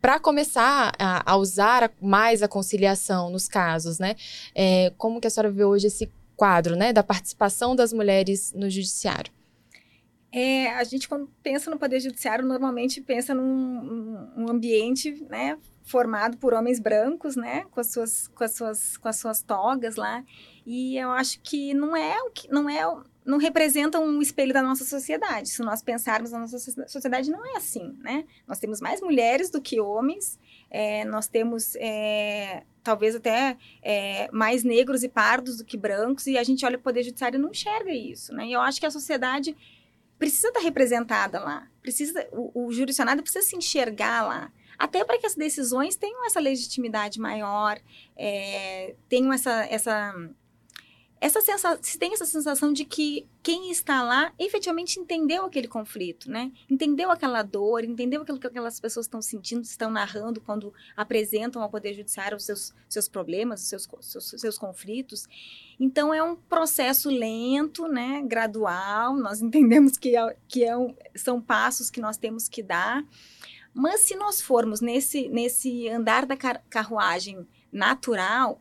[0.00, 4.14] para começar a, a, usar mais a conciliação nos casos, né?
[4.54, 8.70] É, como que a senhora vê hoje esse quadro, né, da participação das mulheres no
[8.70, 9.37] judiciário?
[10.30, 16.36] É, a gente, quando pensa no Poder Judiciário, normalmente pensa num um ambiente né, formado
[16.36, 20.22] por homens brancos, né, com as, suas, com, as suas, com as suas togas lá.
[20.66, 22.84] E eu acho que não é o que não é
[23.24, 25.50] não representa um espelho da nossa sociedade.
[25.50, 28.24] Se nós pensarmos na nossa sociedade, não é assim, né?
[28.46, 30.38] Nós temos mais mulheres do que homens,
[30.70, 36.38] é, nós temos é, talvez até é, mais negros e pardos do que brancos, e
[36.38, 38.46] a gente olha o Poder Judiciário e não enxerga isso, né?
[38.46, 39.54] E eu acho que a sociedade
[40.18, 41.68] precisa estar representada lá.
[41.80, 44.52] Precisa, o, o jurisdicionado precisa se enxergar lá.
[44.78, 47.78] Até para que as decisões tenham essa legitimidade maior,
[48.16, 50.14] é, tenham essa, essa,
[51.20, 56.30] essa sensação, se tem essa sensação de que quem está lá efetivamente entendeu aquele conflito,
[56.30, 56.52] né?
[56.70, 61.70] Entendeu aquela dor, entendeu aquilo que aquelas pessoas estão sentindo, estão narrando quando apresentam ao
[61.70, 65.26] Poder Judiciário os seus, seus problemas, os seus, seus, seus conflitos.
[65.80, 68.22] Então, é um processo lento, né?
[68.24, 73.04] Gradual, nós entendemos que, é, que é um, são passos que nós temos que dar.
[73.74, 78.60] Mas se nós formos nesse, nesse andar da carruagem natural,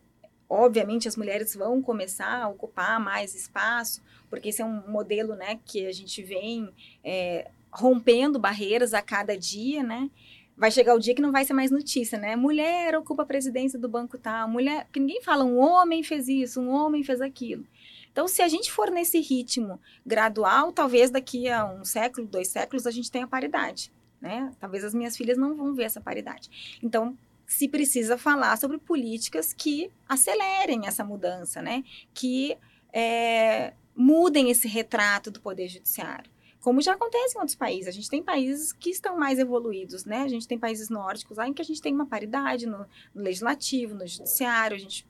[0.49, 5.59] obviamente as mulheres vão começar a ocupar mais espaço, porque esse é um modelo, né,
[5.65, 6.69] que a gente vem
[7.03, 10.09] é, rompendo barreiras a cada dia, né?
[10.55, 12.35] Vai chegar o dia que não vai ser mais notícia, né?
[12.35, 16.59] Mulher ocupa a presidência do banco tal, mulher, porque ninguém fala um homem fez isso,
[16.59, 17.63] um homem fez aquilo.
[18.11, 22.87] Então, se a gente for nesse ritmo gradual, talvez daqui a um século, dois séculos,
[22.87, 24.51] a gente tenha paridade, né?
[24.59, 26.79] Talvez as minhas filhas não vão ver essa paridade.
[26.81, 27.15] Então,
[27.47, 31.83] se precisa falar sobre políticas que acelerem essa mudança, né?
[32.13, 32.57] Que
[32.93, 36.29] é, mudem esse retrato do poder judiciário.
[36.59, 37.87] Como já acontece em outros países.
[37.87, 40.23] A gente tem países que estão mais evoluídos, né?
[40.23, 43.23] A gente tem países nórdicos lá em que a gente tem uma paridade no, no
[43.23, 45.07] legislativo, no judiciário, a gente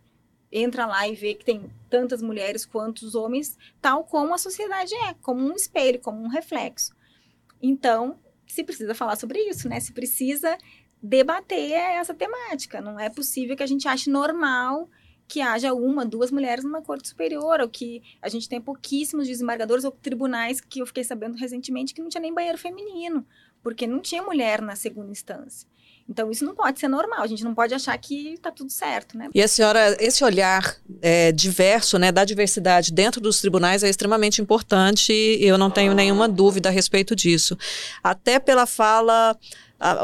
[0.51, 4.93] entra lá e vê que tem tantas mulheres quanto os homens, tal como a sociedade
[4.93, 6.95] é, como um espelho, como um reflexo.
[7.61, 9.79] Então, se precisa falar sobre isso, né?
[9.79, 10.57] Se precisa
[11.07, 12.81] debater essa temática.
[12.81, 14.89] Não é possível que a gente ache normal
[15.27, 19.83] que haja uma, duas mulheres numa corte superior, ou que a gente tenha pouquíssimos desembargadores
[19.83, 23.25] ou tribunais que eu fiquei sabendo recentemente que não tinha nem banheiro feminino,
[23.61, 25.67] porque não tinha mulher na segunda instância.
[26.09, 27.21] Então, isso não pode ser normal.
[27.21, 29.27] A gente não pode achar que está tudo certo, né?
[29.33, 34.41] E a senhora, esse olhar é, diverso, né, da diversidade dentro dos tribunais é extremamente
[34.41, 35.11] importante.
[35.41, 37.57] Eu não tenho nenhuma dúvida a respeito disso.
[38.01, 39.37] Até pela fala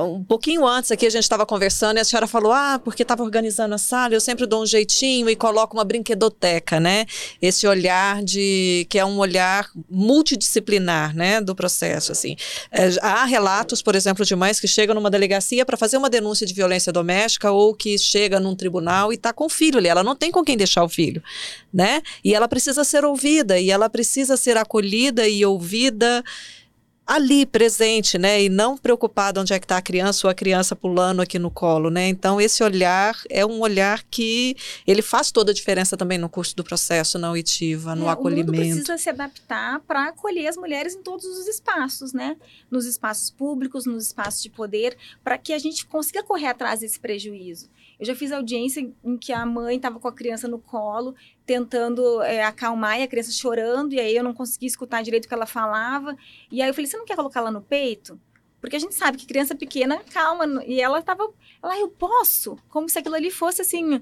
[0.03, 3.23] um pouquinho antes aqui a gente estava conversando e a senhora falou: ah, porque estava
[3.23, 7.05] organizando a sala, eu sempre dou um jeitinho e coloco uma brinquedoteca, né?
[7.41, 12.35] Esse olhar de que é um olhar multidisciplinar, né, do processo, assim.
[12.71, 16.45] É, há relatos, por exemplo, de mães que chegam numa delegacia para fazer uma denúncia
[16.45, 20.03] de violência doméstica ou que chega num tribunal e está com o filho ali, ela
[20.03, 21.23] não tem com quem deixar o filho,
[21.73, 22.01] né?
[22.23, 26.23] E ela precisa ser ouvida e ela precisa ser acolhida e ouvida
[27.05, 30.75] ali presente, né, e não preocupado onde é que está a criança ou a criança
[30.75, 32.07] pulando aqui no colo, né?
[32.07, 34.55] Então esse olhar é um olhar que
[34.87, 38.51] ele faz toda a diferença também no curso do processo na oitiva, no é, acolhimento.
[38.51, 42.37] O mundo precisa se adaptar para acolher as mulheres em todos os espaços, né?
[42.71, 46.99] Nos espaços públicos, nos espaços de poder, para que a gente consiga correr atrás desse
[46.99, 47.69] prejuízo.
[47.99, 52.21] Eu já fiz audiência em que a mãe estava com a criança no colo, tentando
[52.21, 55.33] é, acalmar e a criança chorando, e aí eu não conseguia escutar direito o que
[55.33, 56.15] ela falava.
[56.51, 58.19] E aí eu falei: você não quer colocar ela no peito?
[58.63, 60.63] Porque a gente sabe que criança pequena calma.
[60.65, 61.29] E ela estava,
[61.61, 64.01] lá eu posso, como se aquilo ali fosse assim,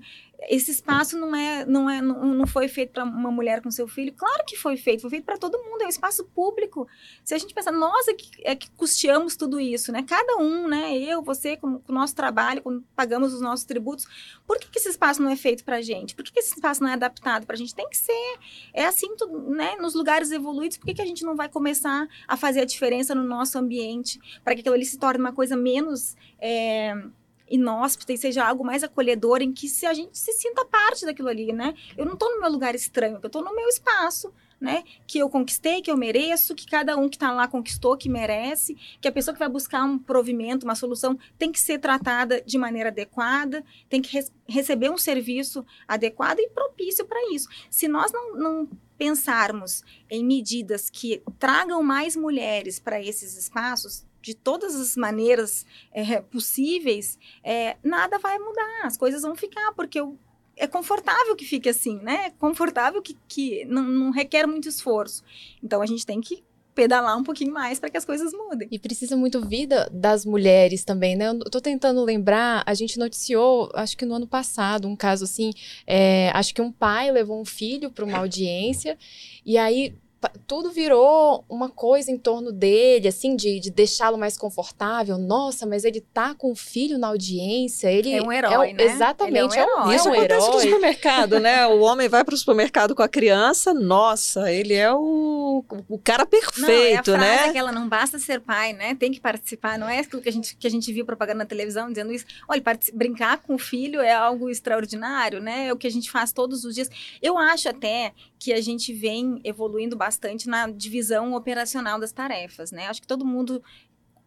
[0.49, 3.87] esse espaço não é não é não, não foi feito para uma mulher com seu
[3.87, 4.13] filho.
[4.13, 6.87] Claro que foi feito foi feito para todo mundo é um espaço público.
[7.23, 10.03] Se a gente pensar nós é que, é que custeamos tudo isso né?
[10.03, 10.97] Cada um né?
[10.97, 14.05] Eu você com, com o nosso trabalho quando pagamos os nossos tributos.
[14.47, 16.15] Por que, que esse espaço não é feito para gente?
[16.15, 17.75] Por que, que esse espaço não é adaptado para a gente?
[17.75, 18.37] Tem que ser.
[18.73, 19.75] É assim tudo, né?
[19.75, 23.13] Nos lugares evoluídos por que, que a gente não vai começar a fazer a diferença
[23.13, 26.95] no nosso ambiente para que aquilo ali se torne uma coisa menos é,
[27.51, 31.27] inóspita e seja algo mais acolhedor, em que se a gente se sinta parte daquilo
[31.27, 31.75] ali, né?
[31.97, 34.83] Eu não estou no meu lugar estranho, eu estou no meu espaço, né?
[35.07, 38.77] Que eu conquistei, que eu mereço, que cada um que está lá conquistou, que merece,
[39.01, 42.57] que a pessoa que vai buscar um provimento, uma solução, tem que ser tratada de
[42.57, 47.49] maneira adequada, tem que receber um serviço adequado e propício para isso.
[47.69, 54.33] Se nós não, não pensarmos em medidas que tragam mais mulheres para esses espaços, de
[54.33, 60.17] todas as maneiras é, possíveis, é, nada vai mudar, as coisas vão ficar, porque eu,
[60.55, 62.27] é confortável que fique assim, né?
[62.27, 65.23] É confortável que, que não, não requer muito esforço.
[65.63, 68.67] Então a gente tem que pedalar um pouquinho mais para que as coisas mudem.
[68.71, 71.29] E precisa muito vida das mulheres também, né?
[71.29, 75.51] Eu tô tentando lembrar, a gente noticiou, acho que no ano passado, um caso assim,
[75.85, 78.97] é, acho que um pai levou um filho para uma audiência
[79.45, 79.95] e aí
[80.45, 85.17] tudo virou uma coisa em torno dele, assim, de, de deixá-lo mais confortável.
[85.17, 88.83] Nossa, mas ele tá com o filho na audiência, ele é um herói, é, né?
[88.83, 89.93] Exatamente, é um, herói.
[89.93, 90.55] É Isso é um acontece herói.
[90.55, 91.67] no supermercado, né?
[91.67, 96.25] O homem vai para o supermercado com a criança, nossa, ele é o, o cara
[96.25, 97.51] perfeito, não, é a frase né?
[97.51, 98.93] que ela não basta ser pai, né?
[98.93, 101.45] Tem que participar, não é aquilo que a gente, que a gente viu propaganda na
[101.45, 102.25] televisão dizendo isso.
[102.47, 102.61] Olha,
[102.93, 105.67] brincar com o filho é algo extraordinário, né?
[105.67, 106.89] É o que a gente faz todos os dias.
[107.21, 110.10] Eu acho até que a gente vem evoluindo bastante
[110.47, 112.87] na divisão operacional das tarefas, né?
[112.87, 113.61] Acho que todo mundo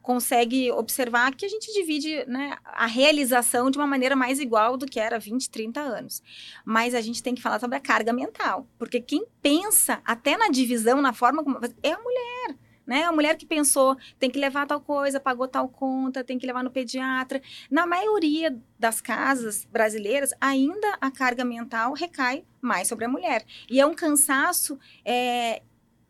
[0.05, 4.85] consegue observar que a gente divide né, a realização de uma maneira mais igual do
[4.85, 6.23] que era 20, 30 anos.
[6.62, 10.51] Mas a gente tem que falar sobre a carga mental, porque quem pensa até na
[10.51, 11.59] divisão, na forma como.
[11.83, 12.59] é a mulher.
[12.87, 13.05] Né?
[13.05, 16.62] A mulher que pensou tem que levar tal coisa, pagou tal conta, tem que levar
[16.62, 17.40] no pediatra.
[17.70, 23.42] Na maioria das casas brasileiras, ainda a carga mental recai mais sobre a mulher.
[23.70, 25.62] E é um cansaço é,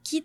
[0.05, 0.25] que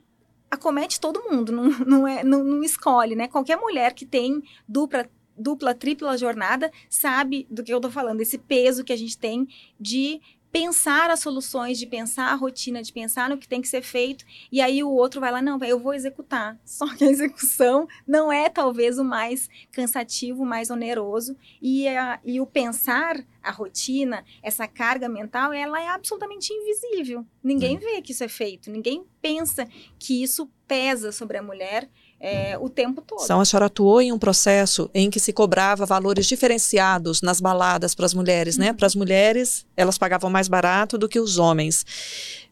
[0.51, 3.27] acomete todo mundo, não, não, é, não, não escolhe, né?
[3.27, 8.37] Qualquer mulher que tem dupla, dupla, tripla jornada sabe do que eu tô falando, esse
[8.37, 9.47] peso que a gente tem
[9.79, 13.81] de pensar as soluções, de pensar a rotina, de pensar no que tem que ser
[13.81, 16.59] feito, e aí o outro vai lá, não, eu vou executar.
[16.65, 22.19] Só que a execução não é talvez o mais cansativo, o mais oneroso, e, a,
[22.23, 27.25] e o pensar a rotina, essa carga mental, ela é absolutamente invisível.
[27.43, 32.58] Ninguém vê que isso é feito, ninguém pensa que isso pesa sobre a mulher é,
[32.58, 33.23] o tempo todo.
[33.23, 37.95] Então, a senhora atuou em um processo em que se cobrava valores diferenciados nas baladas
[37.95, 38.67] para as mulheres, né?
[38.67, 38.71] uhum.
[38.71, 38.77] né?
[38.77, 41.86] Para as mulheres, elas pagavam mais barato do que os homens.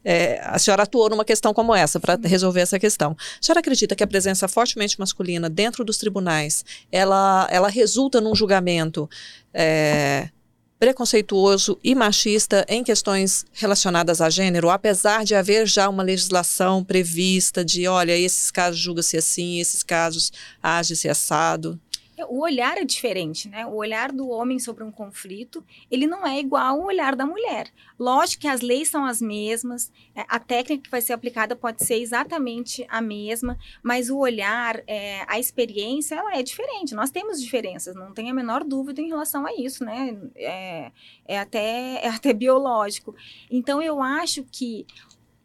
[0.05, 3.11] É, a senhora atuou numa questão como essa, para resolver essa questão.
[3.19, 8.33] A senhora acredita que a presença fortemente masculina dentro dos tribunais, ela, ela resulta num
[8.33, 9.09] julgamento
[9.53, 10.29] é,
[10.79, 17.65] preconceituoso e machista em questões relacionadas a gênero, apesar de haver já uma legislação prevista
[17.65, 21.79] de, olha, esses casos julga-se assim, esses casos age-se assado?
[22.25, 23.65] O olhar é diferente, né?
[23.65, 27.71] O olhar do homem sobre um conflito, ele não é igual ao olhar da mulher.
[27.99, 31.83] Lógico que as leis são as mesmas, é, a técnica que vai ser aplicada pode
[31.83, 36.95] ser exatamente a mesma, mas o olhar, é, a experiência, ela é diferente.
[36.95, 40.17] Nós temos diferenças, não tem a menor dúvida em relação a isso, né?
[40.35, 40.91] É,
[41.27, 43.15] é até, é até biológico.
[43.49, 44.85] Então, eu acho que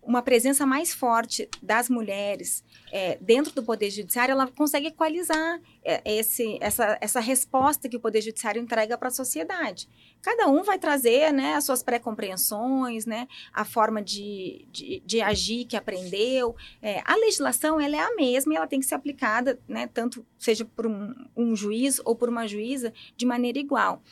[0.02, 6.02] uma presença mais forte das mulheres é, dentro do Poder Judiciário, ela consegue equalizar é,
[6.04, 9.88] esse, essa, essa resposta que o Poder Judiciário entrega para a sociedade.
[10.20, 15.64] Cada um vai trazer né, as suas pré-compreensões, né, a forma de, de, de, agir
[15.66, 16.56] que aprendeu.
[16.80, 20.26] É, a legislação ela é a mesma e ela tem que ser aplicada, né, tanto
[20.38, 24.02] seja por um, um juiz ou por uma juíza, de maneira igual.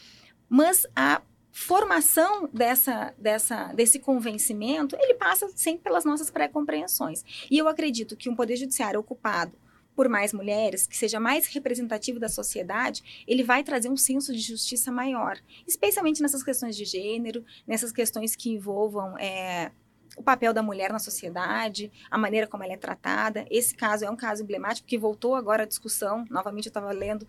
[0.48, 1.22] Mas a
[1.53, 7.25] formação dessa, dessa, desse convencimento, ele passa sempre pelas nossas pré-compreensões.
[7.51, 9.53] E eu acredito que um poder judiciário ocupado
[9.95, 14.39] por mais mulheres, que seja mais representativo da sociedade, ele vai trazer um senso de
[14.39, 15.37] justiça maior,
[15.67, 19.73] especialmente nessas questões de gênero, nessas questões que envolvam é,
[20.17, 23.47] o papel da mulher na sociedade, a maneira como ela é tratada.
[23.51, 26.25] Esse caso é um caso emblemático que voltou agora à discussão.
[26.31, 27.27] Novamente, eu estava lendo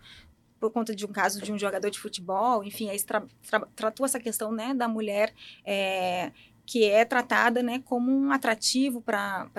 [0.62, 4.06] por conta de um caso de um jogador de futebol, enfim, aí tra tra tratou
[4.06, 6.30] essa questão né, da mulher é,
[6.64, 9.50] que é tratada né, como um atrativo para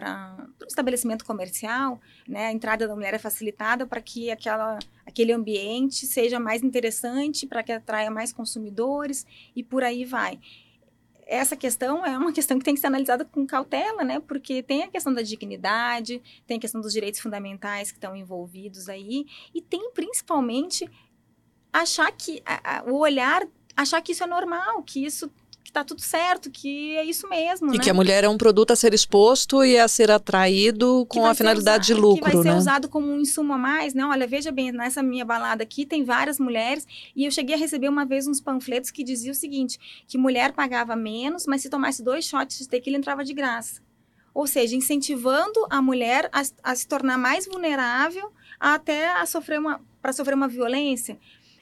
[0.62, 6.06] um estabelecimento comercial, né, a entrada da mulher é facilitada para que aquela, aquele ambiente
[6.06, 10.40] seja mais interessante, para que atraia mais consumidores e por aí vai
[11.28, 14.20] essa questão é uma questão que tem que ser analisada com cautela, né?
[14.20, 18.90] Porque tem a questão da dignidade, tem a questão dos direitos fundamentais que estão envolvidos
[18.90, 20.90] aí, e tem principalmente
[21.72, 23.42] achar que a, a, o olhar,
[23.76, 25.32] achar que isso é normal, que isso
[25.72, 27.74] tá tudo certo, que é isso mesmo.
[27.74, 27.84] E né?
[27.84, 31.34] que a mulher é um produto a ser exposto e a ser atraído com a
[31.34, 32.26] finalidade usado, de lucro.
[32.26, 32.58] Que vai ser né?
[32.58, 34.06] usado como um insumo a mais, né?
[34.06, 37.90] Olha, veja bem, nessa minha balada aqui tem várias mulheres e eu cheguei a receber
[37.90, 42.04] uma vez uns panfletos que dizia o seguinte: que mulher pagava menos, mas se tomasse
[42.04, 43.82] dois shots de tequila entrava de graça.
[44.34, 49.80] Ou seja, incentivando a mulher a, a se tornar mais vulnerável até a sofrer uma
[50.02, 51.18] para sofrer uma violência.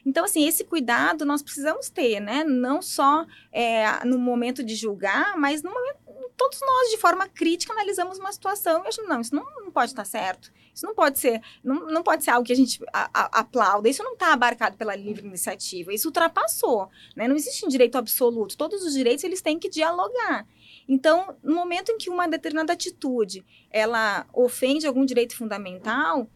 [0.06, 2.44] Então, assim, esse cuidado nós precisamos ter, né?
[2.44, 5.98] Não só é, no momento de julgar, mas no momento,
[6.36, 9.92] todos nós, de forma crítica, analisamos uma situação e achamos, não, isso não, não pode
[9.92, 10.52] estar certo.
[10.74, 13.90] Isso não pode ser, não, não pode ser algo que a gente a, a, aplauda.
[13.90, 15.94] Isso não está abarcado pela livre iniciativa.
[15.94, 17.28] Isso ultrapassou, né?
[17.28, 18.58] Não existe um direito absoluto.
[18.58, 20.48] Todos os direitos, eles têm que dialogar.
[20.88, 26.28] Então, no momento em que uma determinada atitude, ela ofende algum direito fundamental,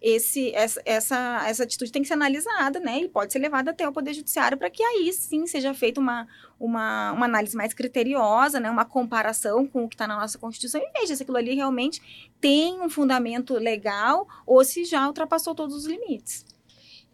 [0.00, 3.00] esse, essa, essa, essa atitude tem que ser analisada, né?
[3.00, 6.26] E pode ser levada até o Poder Judiciário para que aí sim seja feita uma,
[6.58, 8.70] uma, uma análise mais criteriosa, né?
[8.70, 12.30] Uma comparação com o que está na nossa Constituição e veja se aquilo ali realmente
[12.40, 16.44] tem um fundamento legal ou se já ultrapassou todos os limites.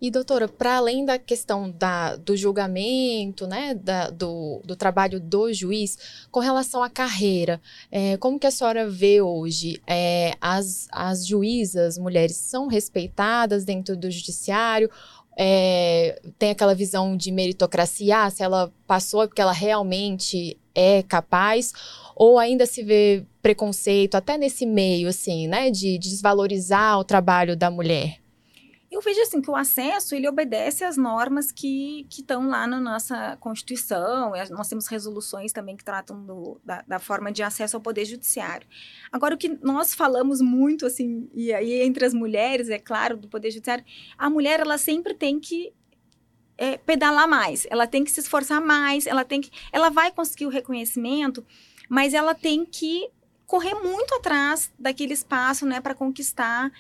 [0.05, 5.51] E, doutora, para além da questão da, do julgamento, né, da, do, do trabalho do
[5.51, 5.97] juiz,
[6.31, 7.59] com relação à carreira,
[7.91, 9.81] é, como que a senhora vê hoje?
[9.87, 14.91] É, as, as juízas, mulheres, são respeitadas dentro do judiciário?
[15.39, 21.73] É, tem aquela visão de meritocracia, se ela passou é porque ela realmente é capaz,
[22.15, 27.71] ou ainda se vê preconceito até nesse meio, assim, né, de desvalorizar o trabalho da
[27.71, 28.23] mulher?
[28.95, 33.37] Eu vejo assim que o acesso ele obedece às normas que estão lá na nossa
[33.41, 34.33] Constituição.
[34.51, 38.69] Nós temos resoluções também que tratam do, da, da, forma de acesso ao Poder Judiciário.
[39.11, 43.27] Agora, o que nós falamos muito, assim, e aí entre as mulheres, é claro, do
[43.27, 43.85] Poder Judiciário,
[44.17, 45.73] a mulher ela sempre tem que
[46.57, 49.51] é, pedalar mais, ela tem que se esforçar mais, ela tem que.
[49.73, 51.45] Ela vai conseguir o reconhecimento,
[51.89, 53.11] mas ela tem que
[53.45, 56.71] correr muito atrás daquele espaço né, para conquistar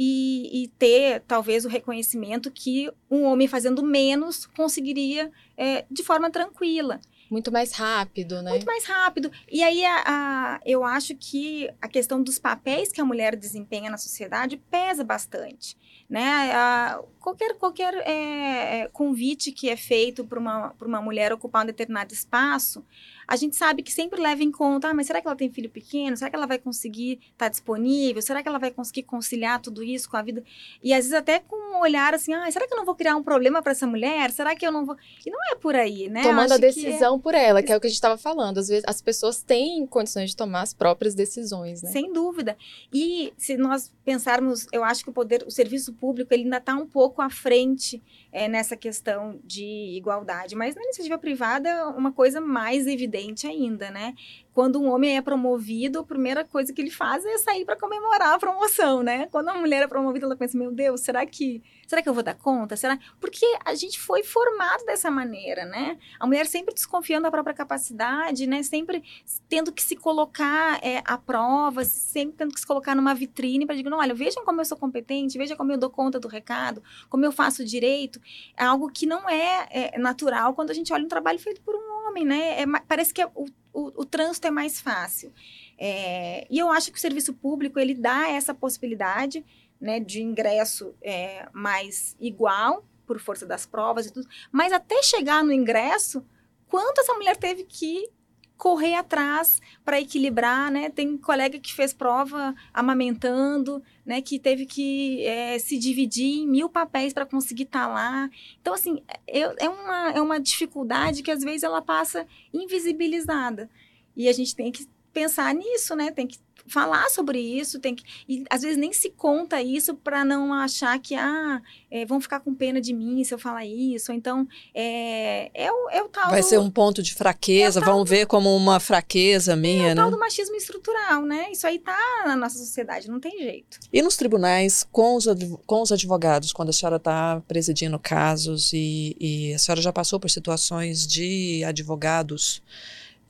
[0.00, 6.30] e, e, ter talvez o reconhecimento que um homem fazendo menos conseguiria é, de forma
[6.30, 7.00] tranquila.
[7.28, 8.50] Muito mais rápido, né?
[8.50, 9.30] Muito mais rápido.
[9.50, 13.90] E aí a, a, eu acho que a questão dos papéis que a mulher desempenha
[13.90, 15.76] na sociedade pesa bastante.
[16.08, 16.52] Né?
[16.54, 21.66] A, qualquer qualquer é, é convite que é feito para uma, uma mulher ocupar um
[21.66, 22.82] determinado espaço,
[23.28, 25.68] a gente sabe que sempre leva em conta, ah, mas será que ela tem filho
[25.68, 26.16] pequeno?
[26.16, 28.22] Será que ela vai conseguir estar tá disponível?
[28.22, 30.42] Será que ela vai conseguir conciliar tudo isso com a vida?
[30.82, 33.16] E às vezes até com um olhar assim, ah, será que eu não vou criar
[33.16, 34.30] um problema para essa mulher?
[34.30, 34.96] Será que eu não vou...
[35.26, 36.22] E não é por aí, né?
[36.22, 37.18] Tomando a decisão é...
[37.18, 38.56] por ela, que é o que a gente estava falando.
[38.56, 41.90] Às vezes as pessoas têm condições de tomar as próprias decisões, né?
[41.90, 42.56] Sem dúvida.
[42.90, 46.74] E se nós pensarmos, eu acho que o poder, o serviço público, ele ainda está
[46.74, 48.02] um pouco à frente
[48.32, 50.56] é, nessa questão de igualdade.
[50.56, 54.14] Mas na iniciativa privada, uma coisa mais evidente ainda, né?
[54.58, 58.34] Quando um homem é promovido, a primeira coisa que ele faz é sair para comemorar
[58.34, 59.28] a promoção, né?
[59.30, 62.24] Quando uma mulher é promovida, ela pensa: meu Deus, será que, será que eu vou
[62.24, 62.74] dar conta?
[62.74, 62.98] Será?
[63.20, 65.96] Porque a gente foi formado dessa maneira, né?
[66.18, 68.64] A mulher sempre desconfiando da própria capacidade, né?
[68.64, 69.04] Sempre
[69.48, 73.76] tendo que se colocar é, à prova, sempre tendo que se colocar numa vitrine para
[73.76, 76.82] dizer: não, olha, vejam como eu sou competente, vejam como eu dou conta do recado,
[77.08, 78.20] como eu faço direito.
[78.56, 81.76] É algo que não é, é natural quando a gente olha um trabalho feito por
[81.76, 82.62] um homem, né?
[82.62, 85.32] É, parece que é o o, o trânsito é mais fácil.
[85.78, 89.44] É, e eu acho que o serviço público ele dá essa possibilidade
[89.80, 95.42] né, de ingresso é, mais igual por força das provas e tudo, mas até chegar
[95.42, 96.22] no ingresso,
[96.68, 98.10] quanto essa mulher teve que
[98.58, 100.90] correr atrás para equilibrar, né?
[100.90, 104.20] Tem colega que fez prova amamentando, né?
[104.20, 108.28] Que teve que é, se dividir em mil papéis para conseguir estar tá lá.
[108.60, 113.70] Então, assim, é, é, uma, é uma dificuldade que às vezes ela passa invisibilizada.
[114.16, 116.10] E a gente tem que pensar nisso, né?
[116.10, 116.38] Tem que
[116.68, 118.04] falar sobre isso, tem que.
[118.28, 121.60] E às vezes nem se conta isso para não achar que, ah,
[121.90, 124.12] é, vão ficar com pena de mim se eu falar isso.
[124.12, 126.30] Então, é, é, o, é o tal.
[126.30, 129.92] Vai do, ser um ponto de fraqueza, é vão ver como uma fraqueza minha, é
[129.92, 130.02] o né?
[130.02, 131.50] tal do machismo estrutural, né?
[131.50, 133.78] Isso aí tá na nossa sociedade, não tem jeito.
[133.92, 135.26] E nos tribunais, com os,
[135.66, 140.20] com os advogados, quando a senhora está presidindo casos e, e a senhora já passou
[140.20, 142.62] por situações de advogados.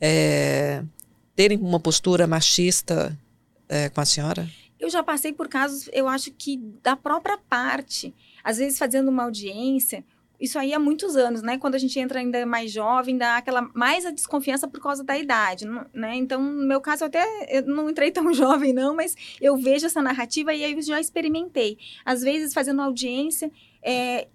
[0.01, 0.81] É,
[1.35, 3.17] terem uma postura machista
[3.69, 4.49] é, com a senhora?
[4.79, 8.13] Eu já passei por casos, eu acho que da própria parte,
[8.43, 10.03] às vezes fazendo uma audiência,
[10.39, 11.57] isso aí há muitos anos, né?
[11.57, 15.17] Quando a gente entra ainda mais jovem, dá aquela mais a desconfiança por causa da
[15.17, 16.15] idade, né?
[16.15, 19.85] Então, no meu caso, eu até eu não entrei tão jovem, não, mas eu vejo
[19.85, 21.77] essa narrativa e aí eu já experimentei.
[22.05, 23.51] Às vezes, fazendo audiência,
[23.83, 24.27] é,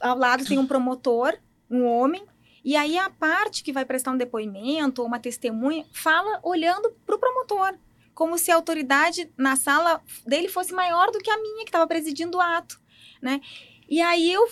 [0.00, 1.34] ao lado tem um promotor,
[1.70, 2.22] um homem,
[2.62, 7.14] e aí a parte que vai prestar um depoimento ou uma testemunha fala olhando para
[7.14, 7.74] o promotor,
[8.16, 11.86] como se a autoridade na sala dele fosse maior do que a minha que estava
[11.86, 12.80] presidindo o ato,
[13.20, 13.42] né?
[13.86, 14.48] E aí eu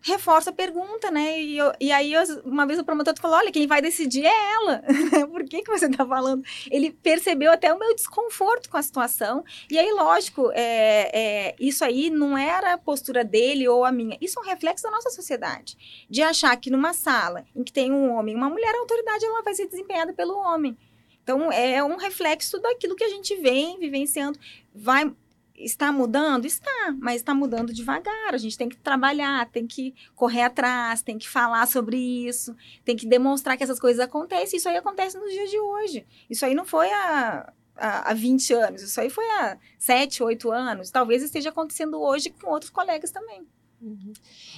[0.00, 1.40] reforça a pergunta, né?
[1.40, 4.52] E, eu, e aí, eu, uma vez o promotor falou: olha, quem vai decidir é
[4.52, 4.84] ela.
[5.32, 6.44] Por que, que você está falando?
[6.70, 9.42] Ele percebeu até o meu desconforto com a situação.
[9.68, 14.16] E aí, lógico, é, é, isso aí não era a postura dele ou a minha.
[14.20, 16.06] Isso é um reflexo da nossa sociedade.
[16.08, 19.24] De achar que numa sala em que tem um homem e uma mulher, a autoridade
[19.24, 20.76] ela vai ser desempenhada pelo homem.
[21.24, 24.38] Então, é um reflexo daquilo que a gente vem vivenciando.
[24.72, 25.10] Vai,
[25.56, 26.46] Está mudando?
[26.46, 28.34] Está, mas está mudando devagar.
[28.34, 32.96] A gente tem que trabalhar, tem que correr atrás, tem que falar sobre isso, tem
[32.96, 34.56] que demonstrar que essas coisas acontecem.
[34.56, 36.04] Isso aí acontece nos dias de hoje.
[36.28, 40.50] Isso aí não foi há, há, há 20 anos, isso aí foi há 7, 8
[40.50, 40.90] anos.
[40.90, 43.46] Talvez esteja acontecendo hoje com outros colegas também.
[43.80, 44.12] Uhum.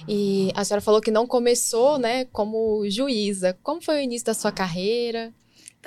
[0.07, 3.55] E a senhora falou que não começou, né, como juíza.
[3.61, 5.31] Como foi o início da sua carreira?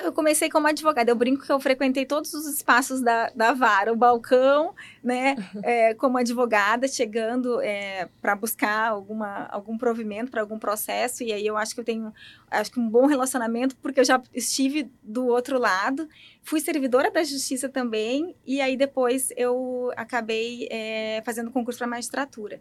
[0.03, 1.11] Eu comecei como advogada.
[1.11, 4.73] Eu brinco que eu frequentei todos os espaços da, da vara, o balcão,
[5.03, 11.23] né, é, como advogada, chegando é, para buscar alguma, algum provimento para algum processo.
[11.23, 12.13] E aí eu acho que eu tenho
[12.49, 16.07] acho que um bom relacionamento, porque eu já estive do outro lado.
[16.43, 22.59] Fui servidora da justiça também, e aí depois eu acabei é, fazendo concurso para magistratura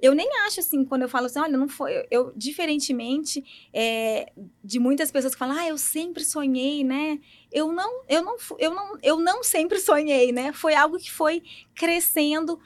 [0.00, 2.06] eu nem acho assim, quando eu falo assim, olha, não foi.
[2.10, 4.32] Eu, diferentemente é,
[4.62, 7.18] de muitas pessoas que falam, ah, eu sempre sonhei, né?
[7.52, 10.52] Eu não, eu não, eu não, eu não sempre sonhei, né?
[10.52, 11.42] Foi algo que foi
[11.74, 12.58] crescendo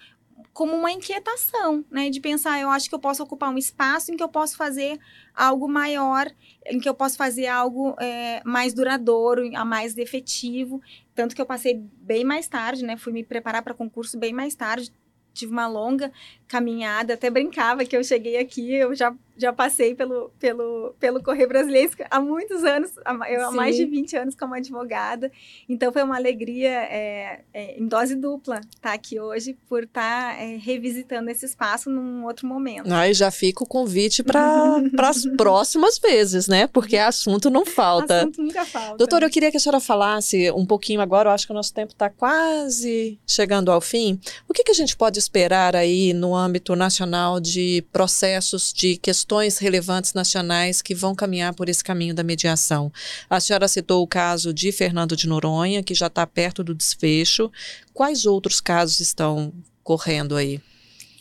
[0.52, 2.08] como uma inquietação, né?
[2.08, 4.98] De pensar, eu acho que eu posso ocupar um espaço em que eu posso fazer
[5.34, 6.30] algo maior,
[6.66, 10.80] em que eu posso fazer algo é, mais duradouro, mais efetivo.
[11.14, 12.96] Tanto que eu passei bem mais tarde, né?
[12.96, 14.92] Fui me preparar para concurso bem mais tarde.
[15.32, 16.12] Tive uma longa
[16.48, 21.48] caminhada, até brincava que eu cheguei aqui, eu já já passei pelo, pelo, pelo Correio
[21.48, 22.92] Brasileiro há muitos anos,
[23.28, 25.30] eu, há mais de 20 anos como advogada.
[25.68, 30.36] Então foi uma alegria é, é, em dose dupla estar tá aqui hoje por estar
[30.36, 32.92] tá, é, revisitando esse espaço num outro momento.
[32.92, 36.66] Aí já fica o convite para as próximas vezes, né?
[36.68, 38.20] Porque assunto não falta.
[38.20, 38.96] Assunto nunca falta.
[38.96, 41.74] Doutora, eu queria que a senhora falasse um pouquinho agora, eu acho que o nosso
[41.74, 44.20] tempo está quase chegando ao fim.
[44.48, 49.58] O que, que a gente pode esperar aí no âmbito nacional de processos de questões
[49.58, 52.92] relevantes nacionais que vão caminhar por esse caminho da mediação.
[53.28, 57.50] A senhora citou o caso de Fernando de Noronha, que já está perto do desfecho.
[57.92, 60.60] Quais outros casos estão correndo aí?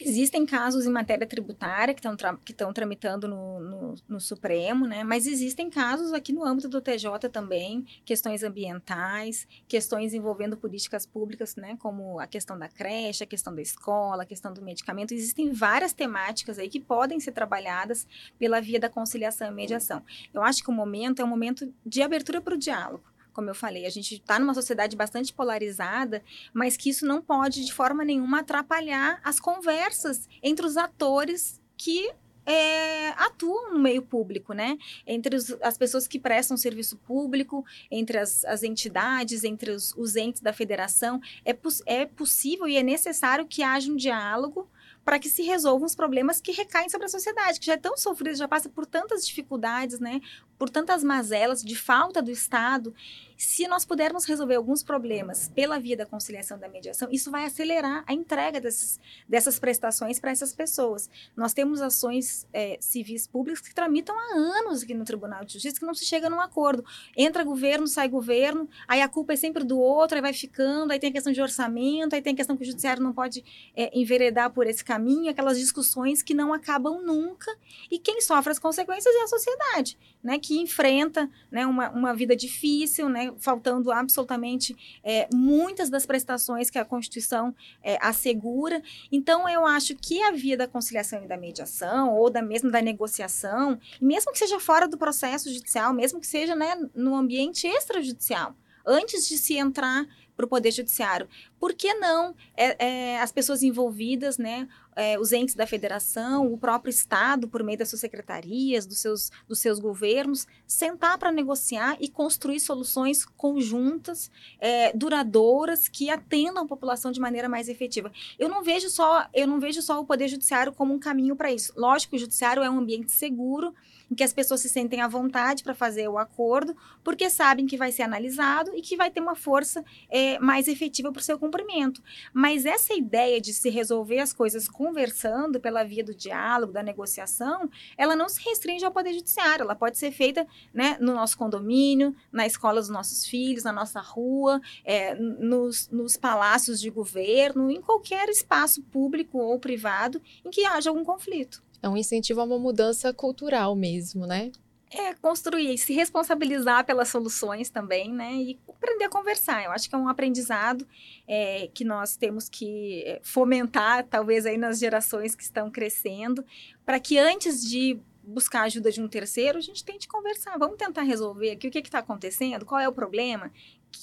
[0.05, 5.03] Existem casos em matéria tributária que estão que tramitando no, no, no, Supremo, né?
[5.03, 11.55] Mas existem casos aqui no âmbito do TJ também, questões ambientais, questões envolvendo políticas públicas,
[11.55, 11.77] né?
[11.79, 15.13] Como a questão da creche, a questão da escola, a questão do medicamento.
[15.13, 18.05] Existem várias temáticas aí que podem ser trabalhadas
[18.37, 20.03] pela via da conciliação e mediação.
[20.33, 23.55] Eu acho que o momento é um momento de abertura para o diálogo como eu
[23.55, 26.23] falei, a gente está numa sociedade bastante polarizada,
[26.53, 32.13] mas que isso não pode de forma nenhuma atrapalhar as conversas entre os atores que
[32.45, 34.77] é, atuam no meio público, né?
[35.07, 40.15] Entre os, as pessoas que prestam serviço público, entre as, as entidades, entre os, os,
[40.15, 41.55] entes da federação, é,
[41.85, 44.69] é possível e é necessário que haja um diálogo
[45.03, 47.97] para que se resolvam os problemas que recaem sobre a sociedade, que já é tão
[47.97, 50.21] sofrida, já passa por tantas dificuldades, né?
[50.57, 52.93] Por tantas mazelas de falta do Estado.
[53.35, 58.03] Se nós pudermos resolver alguns problemas pela via da conciliação da mediação, isso vai acelerar
[58.07, 61.09] a entrega desses, dessas prestações para essas pessoas.
[61.35, 65.79] Nós temos ações é, civis públicas que tramitam há anos aqui no Tribunal de Justiça
[65.79, 66.85] que não se chega num acordo.
[67.17, 70.99] Entra governo, sai governo, aí a culpa é sempre do outro, aí vai ficando, aí
[70.99, 73.43] tem a questão de orçamento, aí tem a questão que o judiciário não pode
[73.75, 77.51] é, enveredar por esse caminho, aquelas discussões que não acabam nunca,
[77.91, 82.35] e quem sofre as consequências é a sociedade, né, que enfrenta né, uma, uma vida
[82.35, 88.83] difícil, né, faltando absolutamente é, muitas das prestações que a Constituição é, assegura.
[89.09, 92.81] Então, eu acho que a via da conciliação e da mediação, ou da mesmo da
[92.81, 98.53] negociação, mesmo que seja fora do processo judicial, mesmo que seja né, no ambiente extrajudicial,
[98.85, 100.05] antes de se entrar
[100.35, 101.27] para o Poder Judiciário.
[101.59, 106.57] Por que não é, é, as pessoas envolvidas, né, é, os entes da federação, o
[106.57, 111.97] próprio Estado, por meio das suas secretarias, dos seus, dos seus governos, sentar para negociar
[111.99, 118.11] e construir soluções conjuntas, é, duradouras, que atendam a população de maneira mais efetiva.
[118.37, 121.51] Eu não vejo só, eu não vejo só o Poder Judiciário como um caminho para
[121.51, 121.73] isso.
[121.75, 123.73] Lógico o Judiciário é um ambiente seguro,
[124.13, 127.75] em que as pessoas se sentem à vontade para fazer o acordo, porque sabem que
[127.75, 131.39] vai ser analisado e que vai ter uma força é, mais efetiva para o seu
[131.39, 131.99] cumprimento.
[132.31, 137.67] Mas essa ideia de se resolver as coisas conversando pela via do diálogo, da negociação,
[137.97, 142.15] ela não se restringe ao Poder Judiciário, ela pode ser feita né, no nosso condomínio,
[142.31, 147.81] na escola dos nossos filhos, na nossa rua, é, nos, nos palácios de governo, em
[147.81, 151.63] qualquer espaço público ou privado em que haja algum conflito.
[151.83, 154.53] É um incentivo a uma mudança cultural mesmo, né?
[154.89, 158.33] É, construir, se responsabilizar pelas soluções também, né?
[158.35, 159.65] E aprender a conversar.
[159.65, 160.87] Eu acho que é um aprendizado
[161.27, 166.45] é, que nós temos que é, fomentar, talvez aí nas gerações que estão crescendo,
[166.85, 170.57] para que antes de buscar a ajuda de um terceiro, a gente tente conversar.
[170.57, 173.51] Vamos tentar resolver aqui o que está acontecendo, qual é o problema,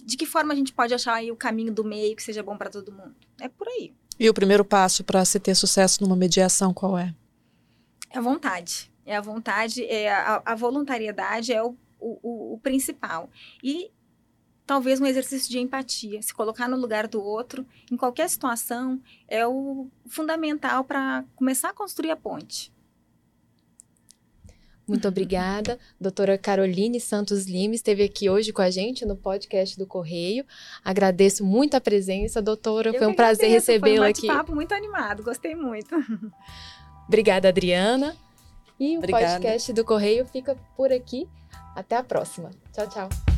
[0.04, 2.58] de que forma a gente pode achar aí o caminho do meio que seja bom
[2.58, 3.14] para todo mundo.
[3.40, 3.94] É por aí.
[4.18, 7.14] E o primeiro passo para se ter sucesso numa mediação qual é?
[8.10, 8.90] É a vontade.
[9.06, 13.30] É a vontade, é a, a voluntariedade é o, o, o principal.
[13.62, 13.90] E
[14.66, 19.46] talvez um exercício de empatia, se colocar no lugar do outro, em qualquer situação, é
[19.46, 22.72] o fundamental para começar a construir a ponte.
[24.86, 25.78] Muito obrigada.
[26.00, 30.44] Doutora Caroline Santos Lima esteve aqui hoje com a gente no podcast do Correio.
[30.84, 32.90] Agradeço muito a presença, doutora.
[32.90, 34.26] Eu Foi um prazer recebê-la aqui.
[34.26, 35.94] Foi um papo muito animado, gostei muito.
[37.10, 38.16] Obrigada, Adriana.
[38.78, 39.34] E o Obrigada.
[39.34, 41.28] podcast do Correio fica por aqui.
[41.74, 42.52] Até a próxima.
[42.72, 43.29] Tchau, tchau.